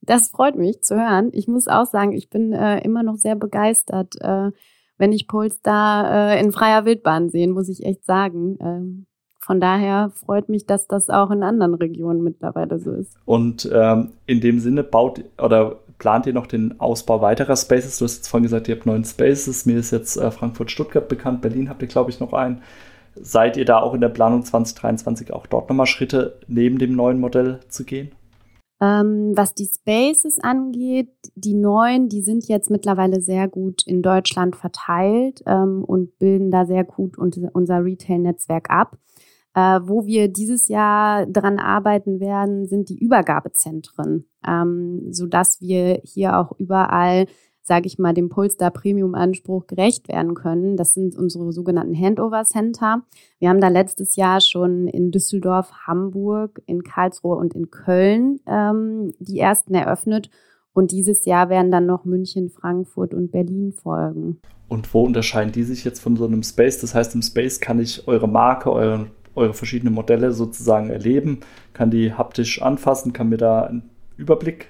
Das 0.03 0.31
freut 0.31 0.57
mich 0.57 0.83
zu 0.83 0.97
hören. 0.97 1.29
Ich 1.35 1.47
muss 1.47 1.69
auch 1.69 1.87
sagen, 1.87 2.11
ich 2.11 2.29
bin 2.29 2.53
äh, 2.53 2.81
immer 2.81 3.05
noch 3.05 3.15
sehr 3.15 3.37
begeistert, 3.37 4.17
äh, 4.21 4.51
wenn 4.99 5.13
ich 5.13 5.29
Polestar 5.29 6.33
äh, 6.33 6.41
in 6.41 6.51
freier 6.51 6.85
Wildbahn 6.85 7.29
sehe, 7.29 7.47
muss 7.47 7.69
ich 7.69 7.85
echt 7.85 8.05
sagen. 8.05 8.59
Ähm, 8.61 9.07
von 9.41 9.59
daher 9.59 10.11
freut 10.11 10.49
mich, 10.49 10.67
dass 10.67 10.87
das 10.87 11.09
auch 11.09 11.31
in 11.31 11.43
anderen 11.43 11.75
Regionen 11.75 12.23
mittlerweile 12.23 12.79
so 12.79 12.93
ist. 12.93 13.17
Und 13.25 13.69
ähm, 13.73 14.11
in 14.27 14.41
dem 14.41 14.61
Sinne 14.61 14.85
baut 14.85 15.25
oder 15.39 15.79
plant 15.99 16.27
ihr 16.27 16.35
noch 16.35 16.47
den 16.47 16.79
Ausbau 16.79 17.23
weiterer 17.23 17.57
Spaces? 17.57 17.99
Du 17.99 18.05
hast 18.05 18.17
jetzt 18.17 18.29
vorhin 18.29 18.45
gesagt, 18.45 18.69
ihr 18.69 18.77
habt 18.77 18.87
neun 18.87 19.05
Spaces. 19.05 19.65
Mir 19.65 19.79
ist 19.79 19.93
jetzt 19.93 20.17
äh, 20.17 20.31
Frankfurt-Stuttgart 20.31 21.09
bekannt. 21.09 21.41
Berlin 21.41 21.71
habt 21.71 21.81
ihr, 21.81 21.89
glaube 21.89 22.11
ich, 22.11 22.21
noch 22.21 22.35
einen. 22.35 22.63
Seid 23.15 23.57
ihr 23.57 23.65
da 23.65 23.81
auch 23.81 23.95
in 23.95 24.01
der 24.01 24.09
Planung 24.11 24.45
2023 24.45 25.33
auch 25.33 25.47
dort 25.47 25.69
nochmal 25.69 25.87
Schritte 25.87 26.39
neben 26.47 26.79
dem 26.79 26.95
neuen 26.95 27.19
Modell 27.19 27.61
zu 27.69 27.85
gehen? 27.85 28.13
Ähm, 28.83 29.33
was 29.35 29.55
die 29.55 29.67
Spaces 29.67 30.39
angeht, 30.43 31.11
die 31.35 31.55
neuen, 31.55 32.09
die 32.09 32.23
sind 32.23 32.49
jetzt 32.49 32.71
mittlerweile 32.71 33.21
sehr 33.21 33.47
gut 33.47 33.87
in 33.87 34.01
Deutschland 34.01 34.57
verteilt 34.57 35.43
ähm, 35.47 35.85
und 35.85 36.19
bilden 36.19 36.51
da 36.51 36.65
sehr 36.65 36.85
gut 36.85 37.19
unser 37.19 37.85
Retail-Netzwerk 37.85 38.71
ab. 38.71 38.97
Äh, 39.55 39.81
wo 39.83 40.07
wir 40.07 40.29
dieses 40.29 40.69
Jahr 40.69 41.27
dran 41.27 41.59
arbeiten 41.59 42.21
werden, 42.21 42.67
sind 42.67 42.89
die 42.89 42.99
Übergabezentren, 42.99 44.27
ähm, 44.47 45.09
sodass 45.11 45.61
wir 45.61 46.01
hier 46.05 46.39
auch 46.39 46.53
überall, 46.59 47.27
sage 47.61 47.89
ich 47.89 47.99
mal, 47.99 48.15
dem 48.15 48.29
Polestar 48.29 48.71
Premium-Anspruch 48.71 49.67
gerecht 49.67 50.07
werden 50.09 50.35
können. 50.35 50.77
Das 50.77 50.93
sind 50.93 51.17
unsere 51.17 51.53
sogenannten 51.53 52.01
Handover-Center. 52.01 53.03
Wir 53.41 53.49
haben 53.49 53.61
da 53.61 53.69
letztes 53.69 54.15
Jahr 54.15 54.41
schon 54.41 54.87
in 54.87 55.11
Düsseldorf, 55.11 55.73
Hamburg, 55.85 56.63
in 56.67 56.85
Karlsruhe 56.85 57.35
und 57.35 57.55
in 57.55 57.71
Köln 57.71 58.39
ähm, 58.47 59.13
die 59.19 59.41
ersten 59.41 59.75
eröffnet. 59.75 60.31
Und 60.73 60.93
dieses 60.93 61.25
Jahr 61.25 61.49
werden 61.49 61.73
dann 61.73 61.87
noch 61.87 62.05
München, 62.05 62.51
Frankfurt 62.51 63.15
und 63.15 63.33
Berlin 63.33 63.73
folgen. 63.73 64.41
Und 64.69 64.95
wo 64.95 65.03
unterscheiden 65.03 65.51
die 65.51 65.65
sich 65.65 65.85
jetzt 65.85 65.99
von 65.99 66.15
so 66.15 66.25
einem 66.25 66.45
Space? 66.45 66.81
Das 66.81 66.95
heißt, 66.95 67.17
im 67.17 67.23
Space 67.23 67.59
kann 67.59 67.81
ich 67.81 68.07
eure 68.07 68.29
Marke, 68.29 68.71
euren 68.71 69.11
eure 69.35 69.55
verschiedenen 69.55 69.95
Modelle 69.95 70.33
sozusagen 70.33 70.91
erleben, 70.91 71.41
kann 71.73 71.91
die 71.91 72.13
haptisch 72.13 72.63
anfassen, 72.63 73.13
kann 73.13 73.29
mir 73.29 73.39
da 73.39 73.63
einen 73.63 73.91
Überblick 74.17 74.69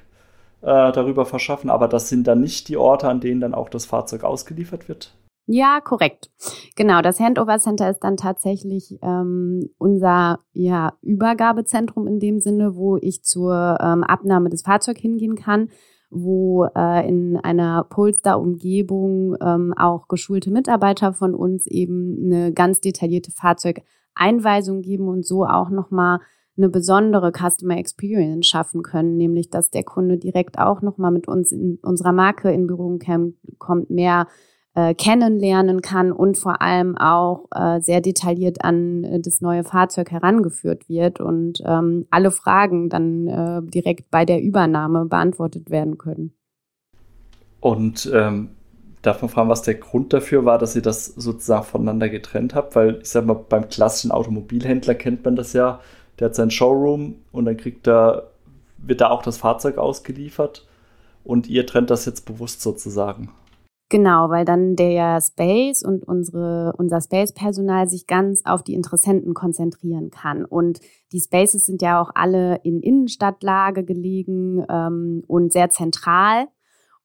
äh, 0.63 0.93
darüber 0.93 1.25
verschaffen, 1.25 1.71
aber 1.71 1.89
das 1.89 2.09
sind 2.09 2.27
dann 2.27 2.41
nicht 2.41 2.69
die 2.69 2.77
Orte, 2.77 3.09
an 3.09 3.21
denen 3.21 3.41
dann 3.41 3.55
auch 3.55 3.69
das 3.69 3.87
Fahrzeug 3.87 4.25
ausgeliefert 4.25 4.89
wird. 4.89 5.15
Ja, 5.53 5.81
korrekt. 5.81 6.31
Genau, 6.77 7.03
das 7.03 7.19
Handover 7.19 7.59
Center 7.59 7.91
ist 7.91 8.05
dann 8.05 8.17
tatsächlich 8.17 8.99
ähm, 9.03 9.69
unser 9.79 10.39
ja, 10.53 10.93
Übergabezentrum 11.03 12.07
in 12.07 12.21
dem 12.21 12.39
Sinne, 12.39 12.77
wo 12.77 12.97
ich 12.99 13.25
zur 13.25 13.79
ähm, 13.81 14.05
Abnahme 14.05 14.49
des 14.49 14.63
Fahrzeugs 14.63 15.01
hingehen 15.01 15.35
kann, 15.35 15.71
wo 16.09 16.67
äh, 16.77 17.09
in 17.09 17.37
einer 17.37 17.83
Polestar-Umgebung 17.83 19.37
ähm, 19.41 19.75
auch 19.77 20.07
geschulte 20.07 20.53
Mitarbeiter 20.53 21.13
von 21.13 21.35
uns 21.35 21.67
eben 21.67 22.27
eine 22.27 22.53
ganz 22.53 22.81
detaillierte 22.81 23.33
Fahrzeug 23.33 23.83
Einweisung 24.15 24.83
geben 24.83 25.09
und 25.09 25.25
so 25.25 25.45
auch 25.45 25.71
nochmal 25.71 26.21
eine 26.57 26.69
besondere 26.69 27.33
Customer 27.33 27.79
Experience 27.79 28.47
schaffen 28.47 28.83
können, 28.83 29.17
nämlich 29.17 29.51
dass 29.51 29.71
der 29.71 29.85
Kunde 29.85 30.19
direkt 30.19 30.59
auch 30.59 30.83
nochmal 30.83 31.11
mit 31.11 31.27
uns 31.27 31.53
in 31.53 31.79
unserer 31.83 32.13
Marke 32.13 32.51
in 32.51 32.67
Berührung 32.67 33.01
kommt, 33.59 33.91
mehr 33.91 34.27
äh, 34.75 34.95
kennenlernen 34.95 35.81
kann 35.81 36.13
und 36.13 36.39
vor 36.39 36.63
allem 36.63 36.97
auch 36.97 37.47
äh, 37.55 37.81
sehr 37.81 38.01
detailliert 38.01 38.65
an 38.65 39.05
äh, 39.05 39.21
das 39.21 39.41
neue 39.41 39.65
Fahrzeug 39.65 40.11
herangeführt 40.11 40.89
wird 40.89 41.21
und 41.21 41.61
ähm, 41.65 42.07
alle 42.11 42.31
Fragen 42.31 42.89
dann 42.89 43.27
äh, 43.27 43.63
direkt 43.63 44.11
bei 44.11 44.25
der 44.25 44.43
Übernahme 44.43 45.07
beantwortet 45.07 45.71
werden 45.71 45.99
können. 45.99 46.35
Und 47.61 48.11
ähm, 48.15 48.51
Darf 49.03 49.23
man 49.23 49.31
fragen, 49.31 49.49
was 49.49 49.63
der 49.63 49.75
Grund 49.75 50.13
dafür 50.13 50.45
war, 50.45 50.59
dass 50.59 50.77
ihr 50.77 50.83
das 50.83 51.07
sozusagen 51.07 51.65
voneinander 51.65 52.09
getrennt 52.09 52.55
habt? 52.55 52.77
Weil 52.77 52.99
ich 53.01 53.09
sag 53.09 53.25
mal, 53.25 53.35
beim 53.35 53.69
klassischen 53.69 54.11
Automobilhändler 54.11 54.95
kennt 54.95 55.25
man 55.25 55.37
das 55.37 55.53
ja. 55.55 55.81
Der 56.19 56.27
hat 56.27 56.35
seinen 56.35 56.51
Showroom 56.51 57.17
und 57.33 57.47
dann 57.47 57.57
kriegt 57.57 57.89
er, 57.89 58.31
wird 58.77 59.01
da 59.01 59.09
auch 59.09 59.23
das 59.23 59.39
Fahrzeug 59.39 59.79
ausgeliefert 59.79 60.67
und 61.25 61.49
ihr 61.49 61.67
trennt 61.67 61.91
das 61.91 62.05
jetzt 62.05 62.27
bewusst 62.27 62.61
sozusagen. 62.61 63.31
Genau, 63.91 64.31
weil 64.31 64.45
dann 64.45 64.77
der 64.77 65.21
Space 65.21 65.83
und 65.83 66.05
unsere, 66.07 66.75
unser 66.79 67.01
Space-Personal 67.01 67.89
sich 67.89 68.07
ganz 68.07 68.43
auf 68.45 68.63
die 68.63 68.75
Interessenten 68.75 69.35
konzentrieren 69.35 70.11
kann. 70.11 70.45
Und 70.45 70.79
die 71.11 71.19
Spaces 71.19 71.67
sind 71.67 71.83
ja 71.83 72.01
auch 72.01 72.11
alle 72.15 72.61
in 72.63 72.81
Innenstadtlage 72.81 73.85
gelegen 73.85 74.65
ähm, 74.71 75.25
und 75.27 75.53
sehr 75.53 75.71
zentral. 75.71 76.47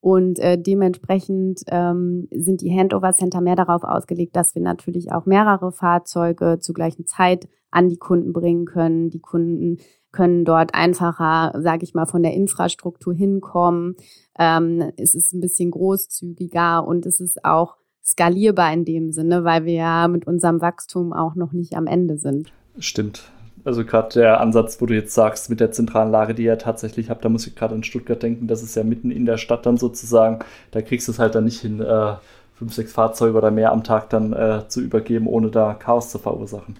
Und 0.05 0.37
äh, 0.37 0.61
dementsprechend 0.61 1.63
ähm, 1.65 2.27
sind 2.29 2.61
die 2.61 2.69
Handover 2.71 3.13
Center 3.13 3.41
mehr 3.41 3.55
darauf 3.55 3.83
ausgelegt, 3.83 4.35
dass 4.35 4.53
wir 4.53 4.61
natürlich 4.61 5.11
auch 5.11 5.25
mehrere 5.25 5.71
Fahrzeuge 5.71 6.59
zur 6.59 6.75
gleichen 6.75 7.07
Zeit 7.07 7.49
an 7.71 7.89
die 7.89 7.97
Kunden 7.97 8.31
bringen 8.31 8.65
können. 8.65 9.09
Die 9.09 9.19
Kunden 9.19 9.79
können 10.11 10.45
dort 10.45 10.75
einfacher, 10.75 11.59
sage 11.59 11.85
ich 11.85 11.95
mal, 11.95 12.05
von 12.05 12.21
der 12.21 12.35
Infrastruktur 12.35 13.15
hinkommen. 13.15 13.95
Ähm, 14.37 14.91
es 14.95 15.15
ist 15.15 15.33
ein 15.33 15.41
bisschen 15.41 15.71
großzügiger 15.71 16.85
und 16.85 17.07
es 17.07 17.19
ist 17.19 17.43
auch 17.43 17.75
skalierbar 18.03 18.71
in 18.73 18.85
dem 18.85 19.11
Sinne, 19.11 19.43
weil 19.43 19.65
wir 19.65 19.73
ja 19.73 20.07
mit 20.07 20.27
unserem 20.27 20.61
Wachstum 20.61 21.13
auch 21.13 21.33
noch 21.33 21.51
nicht 21.51 21.75
am 21.75 21.87
Ende 21.87 22.19
sind. 22.19 22.53
Stimmt. 22.77 23.31
Also 23.65 23.83
gerade 23.83 24.13
der 24.13 24.41
Ansatz, 24.41 24.79
wo 24.79 24.85
du 24.85 24.93
jetzt 24.93 25.15
sagst, 25.15 25.49
mit 25.49 25.59
der 25.59 25.71
zentralen 25.71 26.11
Lage, 26.11 26.35
die 26.35 26.43
ihr 26.43 26.57
tatsächlich 26.59 27.09
habt, 27.09 27.25
da 27.25 27.29
muss 27.29 27.47
ich 27.47 27.55
gerade 27.55 27.73
an 27.73 27.83
Stuttgart 27.83 28.21
denken, 28.21 28.47
das 28.47 28.61
ist 28.61 28.75
ja 28.75 28.83
mitten 28.83 29.09
in 29.09 29.25
der 29.25 29.37
Stadt 29.37 29.65
dann 29.65 29.77
sozusagen. 29.77 30.39
Da 30.69 30.83
kriegst 30.83 31.07
du 31.07 31.11
es 31.11 31.19
halt 31.19 31.33
dann 31.33 31.45
nicht 31.45 31.61
hin, 31.61 31.81
äh, 31.81 32.13
fünf, 32.53 32.73
sechs 32.73 32.93
Fahrzeuge 32.93 33.37
oder 33.37 33.49
mehr 33.49 33.71
am 33.71 33.83
Tag 33.83 34.09
dann 34.11 34.33
äh, 34.33 34.67
zu 34.67 34.81
übergeben, 34.81 35.25
ohne 35.27 35.49
da 35.49 35.73
Chaos 35.73 36.11
zu 36.11 36.19
verursachen. 36.19 36.77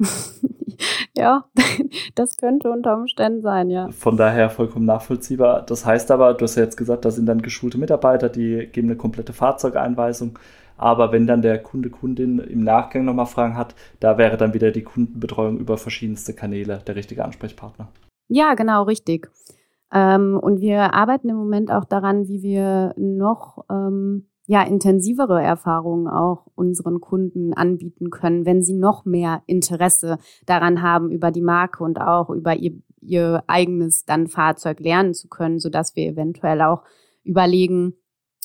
ja, 1.16 1.44
das 2.16 2.36
könnte 2.36 2.68
unter 2.70 2.96
Umständen 2.96 3.40
sein, 3.40 3.70
ja. 3.70 3.88
Von 3.90 4.16
daher 4.16 4.50
vollkommen 4.50 4.86
nachvollziehbar. 4.86 5.62
Das 5.62 5.86
heißt 5.86 6.10
aber, 6.10 6.34
du 6.34 6.42
hast 6.42 6.56
ja 6.56 6.64
jetzt 6.64 6.76
gesagt, 6.76 7.04
da 7.04 7.12
sind 7.12 7.26
dann 7.26 7.42
geschulte 7.42 7.78
Mitarbeiter, 7.78 8.28
die 8.28 8.66
geben 8.72 8.88
eine 8.88 8.96
komplette 8.96 9.32
Fahrzeugeinweisung. 9.32 10.38
Aber 10.84 11.12
wenn 11.12 11.26
dann 11.26 11.40
der 11.40 11.62
Kunde, 11.62 11.88
Kundin 11.88 12.38
im 12.38 12.62
Nachgang 12.62 13.06
nochmal 13.06 13.24
Fragen 13.24 13.56
hat, 13.56 13.74
da 14.00 14.18
wäre 14.18 14.36
dann 14.36 14.52
wieder 14.52 14.70
die 14.70 14.82
Kundenbetreuung 14.82 15.56
über 15.56 15.78
verschiedenste 15.78 16.34
Kanäle 16.34 16.82
der 16.86 16.94
richtige 16.94 17.24
Ansprechpartner. 17.24 17.88
Ja, 18.28 18.52
genau, 18.52 18.82
richtig. 18.82 19.30
Ähm, 19.90 20.38
und 20.38 20.60
wir 20.60 20.92
arbeiten 20.92 21.30
im 21.30 21.36
Moment 21.36 21.72
auch 21.72 21.86
daran, 21.86 22.28
wie 22.28 22.42
wir 22.42 22.92
noch 22.98 23.64
ähm, 23.70 24.26
ja, 24.44 24.62
intensivere 24.62 25.40
Erfahrungen 25.42 26.06
auch 26.06 26.48
unseren 26.54 27.00
Kunden 27.00 27.54
anbieten 27.54 28.10
können, 28.10 28.44
wenn 28.44 28.60
sie 28.60 28.74
noch 28.74 29.06
mehr 29.06 29.42
Interesse 29.46 30.18
daran 30.44 30.82
haben, 30.82 31.10
über 31.10 31.30
die 31.30 31.40
Marke 31.40 31.82
und 31.82 31.98
auch 31.98 32.28
über 32.28 32.56
ihr, 32.56 32.74
ihr 33.00 33.42
eigenes 33.46 34.04
dann 34.04 34.26
Fahrzeug 34.26 34.80
lernen 34.80 35.14
zu 35.14 35.28
können, 35.28 35.60
sodass 35.60 35.96
wir 35.96 36.04
eventuell 36.04 36.60
auch 36.60 36.82
überlegen, 37.22 37.94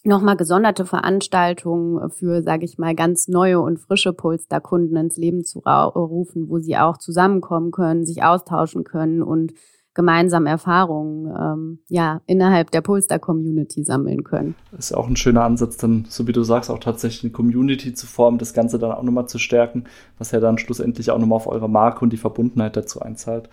nochmal 0.05 0.37
gesonderte 0.37 0.85
Veranstaltungen 0.85 2.09
für, 2.09 2.41
sage 2.41 2.65
ich 2.65 2.77
mal, 2.77 2.95
ganz 2.95 3.27
neue 3.27 3.59
und 3.59 3.79
frische 3.79 4.13
Polster-Kunden 4.13 4.95
ins 4.95 5.17
Leben 5.17 5.43
zu 5.43 5.59
rufen, 5.59 6.49
wo 6.49 6.59
sie 6.59 6.77
auch 6.77 6.97
zusammenkommen 6.97 7.71
können, 7.71 8.05
sich 8.05 8.23
austauschen 8.23 8.83
können 8.83 9.21
und 9.21 9.53
gemeinsam 9.95 10.45
Erfahrungen 10.45 11.33
ähm, 11.37 11.79
ja, 11.89 12.21
innerhalb 12.25 12.71
der 12.71 12.81
Polster-Community 12.81 13.83
sammeln 13.83 14.23
können. 14.23 14.55
Das 14.71 14.91
ist 14.91 14.97
auch 14.97 15.07
ein 15.07 15.17
schöner 15.17 15.43
Ansatz, 15.43 15.77
dann, 15.77 16.05
so 16.07 16.27
wie 16.27 16.31
du 16.31 16.43
sagst, 16.43 16.69
auch 16.69 16.79
tatsächlich 16.79 17.23
eine 17.23 17.31
Community 17.33 17.93
zu 17.93 18.07
formen, 18.07 18.37
das 18.37 18.53
Ganze 18.53 18.79
dann 18.79 18.91
auch 18.91 19.03
nochmal 19.03 19.27
zu 19.27 19.39
stärken, 19.39 19.85
was 20.17 20.31
ja 20.31 20.39
dann 20.39 20.57
schlussendlich 20.57 21.11
auch 21.11 21.19
nochmal 21.19 21.37
auf 21.37 21.47
eure 21.47 21.69
Marke 21.69 22.01
und 22.01 22.13
die 22.13 22.17
Verbundenheit 22.17 22.77
dazu 22.77 23.01
einzahlt 23.01 23.49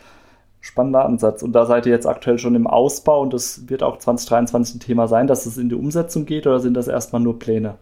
spannender 0.66 1.04
Ansatz. 1.04 1.42
Und 1.42 1.52
da 1.52 1.64
seid 1.64 1.86
ihr 1.86 1.92
jetzt 1.92 2.06
aktuell 2.06 2.38
schon 2.38 2.54
im 2.54 2.66
Ausbau 2.66 3.22
und 3.22 3.32
das 3.32 3.68
wird 3.68 3.82
auch 3.82 3.98
2023 3.98 4.76
ein 4.76 4.80
Thema 4.80 5.08
sein, 5.08 5.26
dass 5.26 5.46
es 5.46 5.58
in 5.58 5.68
die 5.68 5.74
Umsetzung 5.74 6.26
geht 6.26 6.46
oder 6.46 6.60
sind 6.60 6.74
das 6.74 6.88
erstmal 6.88 7.22
nur 7.22 7.38
Pläne? 7.38 7.78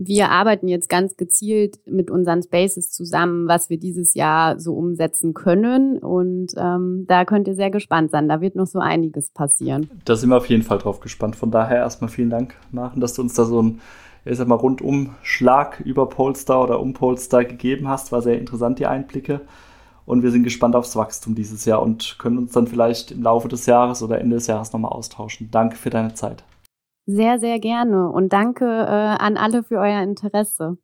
Wir 0.00 0.30
arbeiten 0.30 0.68
jetzt 0.68 0.88
ganz 0.88 1.16
gezielt 1.16 1.80
mit 1.84 2.08
unseren 2.08 2.40
Spaces 2.40 2.92
zusammen, 2.92 3.48
was 3.48 3.68
wir 3.68 3.80
dieses 3.80 4.14
Jahr 4.14 4.60
so 4.60 4.74
umsetzen 4.74 5.34
können. 5.34 5.98
Und 5.98 6.52
ähm, 6.56 7.04
da 7.08 7.24
könnt 7.24 7.48
ihr 7.48 7.56
sehr 7.56 7.72
gespannt 7.72 8.12
sein. 8.12 8.28
Da 8.28 8.40
wird 8.40 8.54
noch 8.54 8.68
so 8.68 8.78
einiges 8.78 9.30
passieren. 9.30 9.90
Da 10.04 10.14
sind 10.14 10.30
wir 10.30 10.36
auf 10.36 10.46
jeden 10.46 10.62
Fall 10.62 10.78
drauf 10.78 11.00
gespannt. 11.00 11.34
Von 11.34 11.50
daher 11.50 11.78
erstmal 11.78 12.10
vielen 12.10 12.30
Dank, 12.30 12.54
Machen, 12.70 13.00
dass 13.00 13.14
du 13.14 13.22
uns 13.22 13.34
da 13.34 13.44
so 13.44 13.60
ein 13.60 13.80
ich 14.24 14.36
sag 14.36 14.46
mal, 14.46 14.56
rundum 14.56 15.14
Schlag 15.22 15.80
über 15.80 16.08
Polestar 16.08 16.62
oder 16.62 16.80
um 16.80 16.92
Polestar 16.92 17.44
gegeben 17.44 17.88
hast. 17.88 18.12
War 18.12 18.20
sehr 18.20 18.38
interessant, 18.38 18.78
die 18.78 18.86
Einblicke. 18.86 19.40
Und 20.08 20.22
wir 20.22 20.30
sind 20.30 20.42
gespannt 20.42 20.74
aufs 20.74 20.96
Wachstum 20.96 21.34
dieses 21.34 21.66
Jahr 21.66 21.82
und 21.82 22.16
können 22.18 22.38
uns 22.38 22.52
dann 22.52 22.66
vielleicht 22.66 23.10
im 23.10 23.22
Laufe 23.22 23.46
des 23.46 23.66
Jahres 23.66 24.02
oder 24.02 24.18
Ende 24.18 24.36
des 24.36 24.46
Jahres 24.46 24.72
nochmal 24.72 24.92
austauschen. 24.92 25.50
Danke 25.50 25.76
für 25.76 25.90
deine 25.90 26.14
Zeit. 26.14 26.44
Sehr, 27.04 27.38
sehr 27.38 27.58
gerne 27.58 28.08
und 28.08 28.32
danke 28.32 28.64
äh, 28.64 29.22
an 29.22 29.36
alle 29.36 29.62
für 29.62 29.76
euer 29.76 30.02
Interesse. 30.02 30.78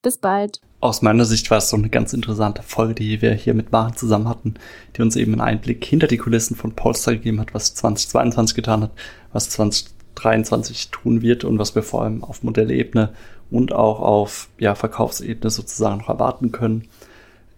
Bis 0.00 0.16
bald. 0.16 0.62
Aus 0.80 1.02
meiner 1.02 1.26
Sicht 1.26 1.50
war 1.50 1.58
es 1.58 1.68
so 1.68 1.76
eine 1.76 1.90
ganz 1.90 2.14
interessante 2.14 2.62
Folge, 2.62 2.94
die 2.94 3.20
wir 3.20 3.34
hier 3.34 3.52
mit 3.52 3.72
Maren 3.72 3.94
zusammen 3.94 4.26
hatten, 4.26 4.54
die 4.96 5.02
uns 5.02 5.16
eben 5.16 5.32
einen 5.32 5.42
Einblick 5.42 5.84
hinter 5.84 6.06
die 6.06 6.16
Kulissen 6.16 6.56
von 6.56 6.72
Polestar 6.72 7.12
gegeben 7.12 7.40
hat, 7.40 7.52
was 7.52 7.74
2022 7.74 8.56
getan 8.56 8.84
hat, 8.84 8.92
was 9.34 9.50
2023 9.50 10.90
tun 10.92 11.20
wird 11.20 11.44
und 11.44 11.58
was 11.58 11.74
wir 11.74 11.82
vor 11.82 12.04
allem 12.04 12.24
auf 12.24 12.42
Modellebene 12.42 13.12
und 13.50 13.74
auch 13.74 14.00
auf 14.00 14.48
ja, 14.58 14.74
Verkaufsebene 14.74 15.50
sozusagen 15.50 15.98
noch 15.98 16.08
erwarten 16.08 16.52
können. 16.52 16.88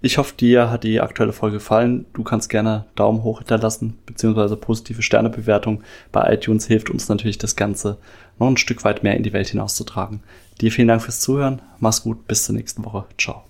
Ich 0.00 0.16
hoffe, 0.16 0.34
dir 0.36 0.70
hat 0.70 0.84
die 0.84 1.00
aktuelle 1.00 1.32
Folge 1.32 1.56
gefallen. 1.56 2.06
Du 2.12 2.22
kannst 2.22 2.50
gerne 2.50 2.86
Daumen 2.94 3.24
hoch 3.24 3.38
hinterlassen, 3.38 3.98
beziehungsweise 4.06 4.56
positive 4.56 5.02
Sternebewertung. 5.02 5.82
Bei 6.12 6.32
iTunes 6.32 6.66
hilft 6.66 6.90
uns 6.90 7.08
natürlich 7.08 7.38
das 7.38 7.56
Ganze 7.56 7.98
noch 8.38 8.46
ein 8.46 8.56
Stück 8.56 8.84
weit 8.84 9.02
mehr 9.02 9.16
in 9.16 9.24
die 9.24 9.32
Welt 9.32 9.48
hinauszutragen. 9.48 10.20
Dir 10.60 10.70
vielen 10.70 10.88
Dank 10.88 11.02
fürs 11.02 11.20
Zuhören. 11.20 11.62
Mach's 11.80 12.02
gut. 12.02 12.28
Bis 12.28 12.44
zur 12.44 12.54
nächsten 12.54 12.84
Woche. 12.84 13.06
Ciao. 13.18 13.47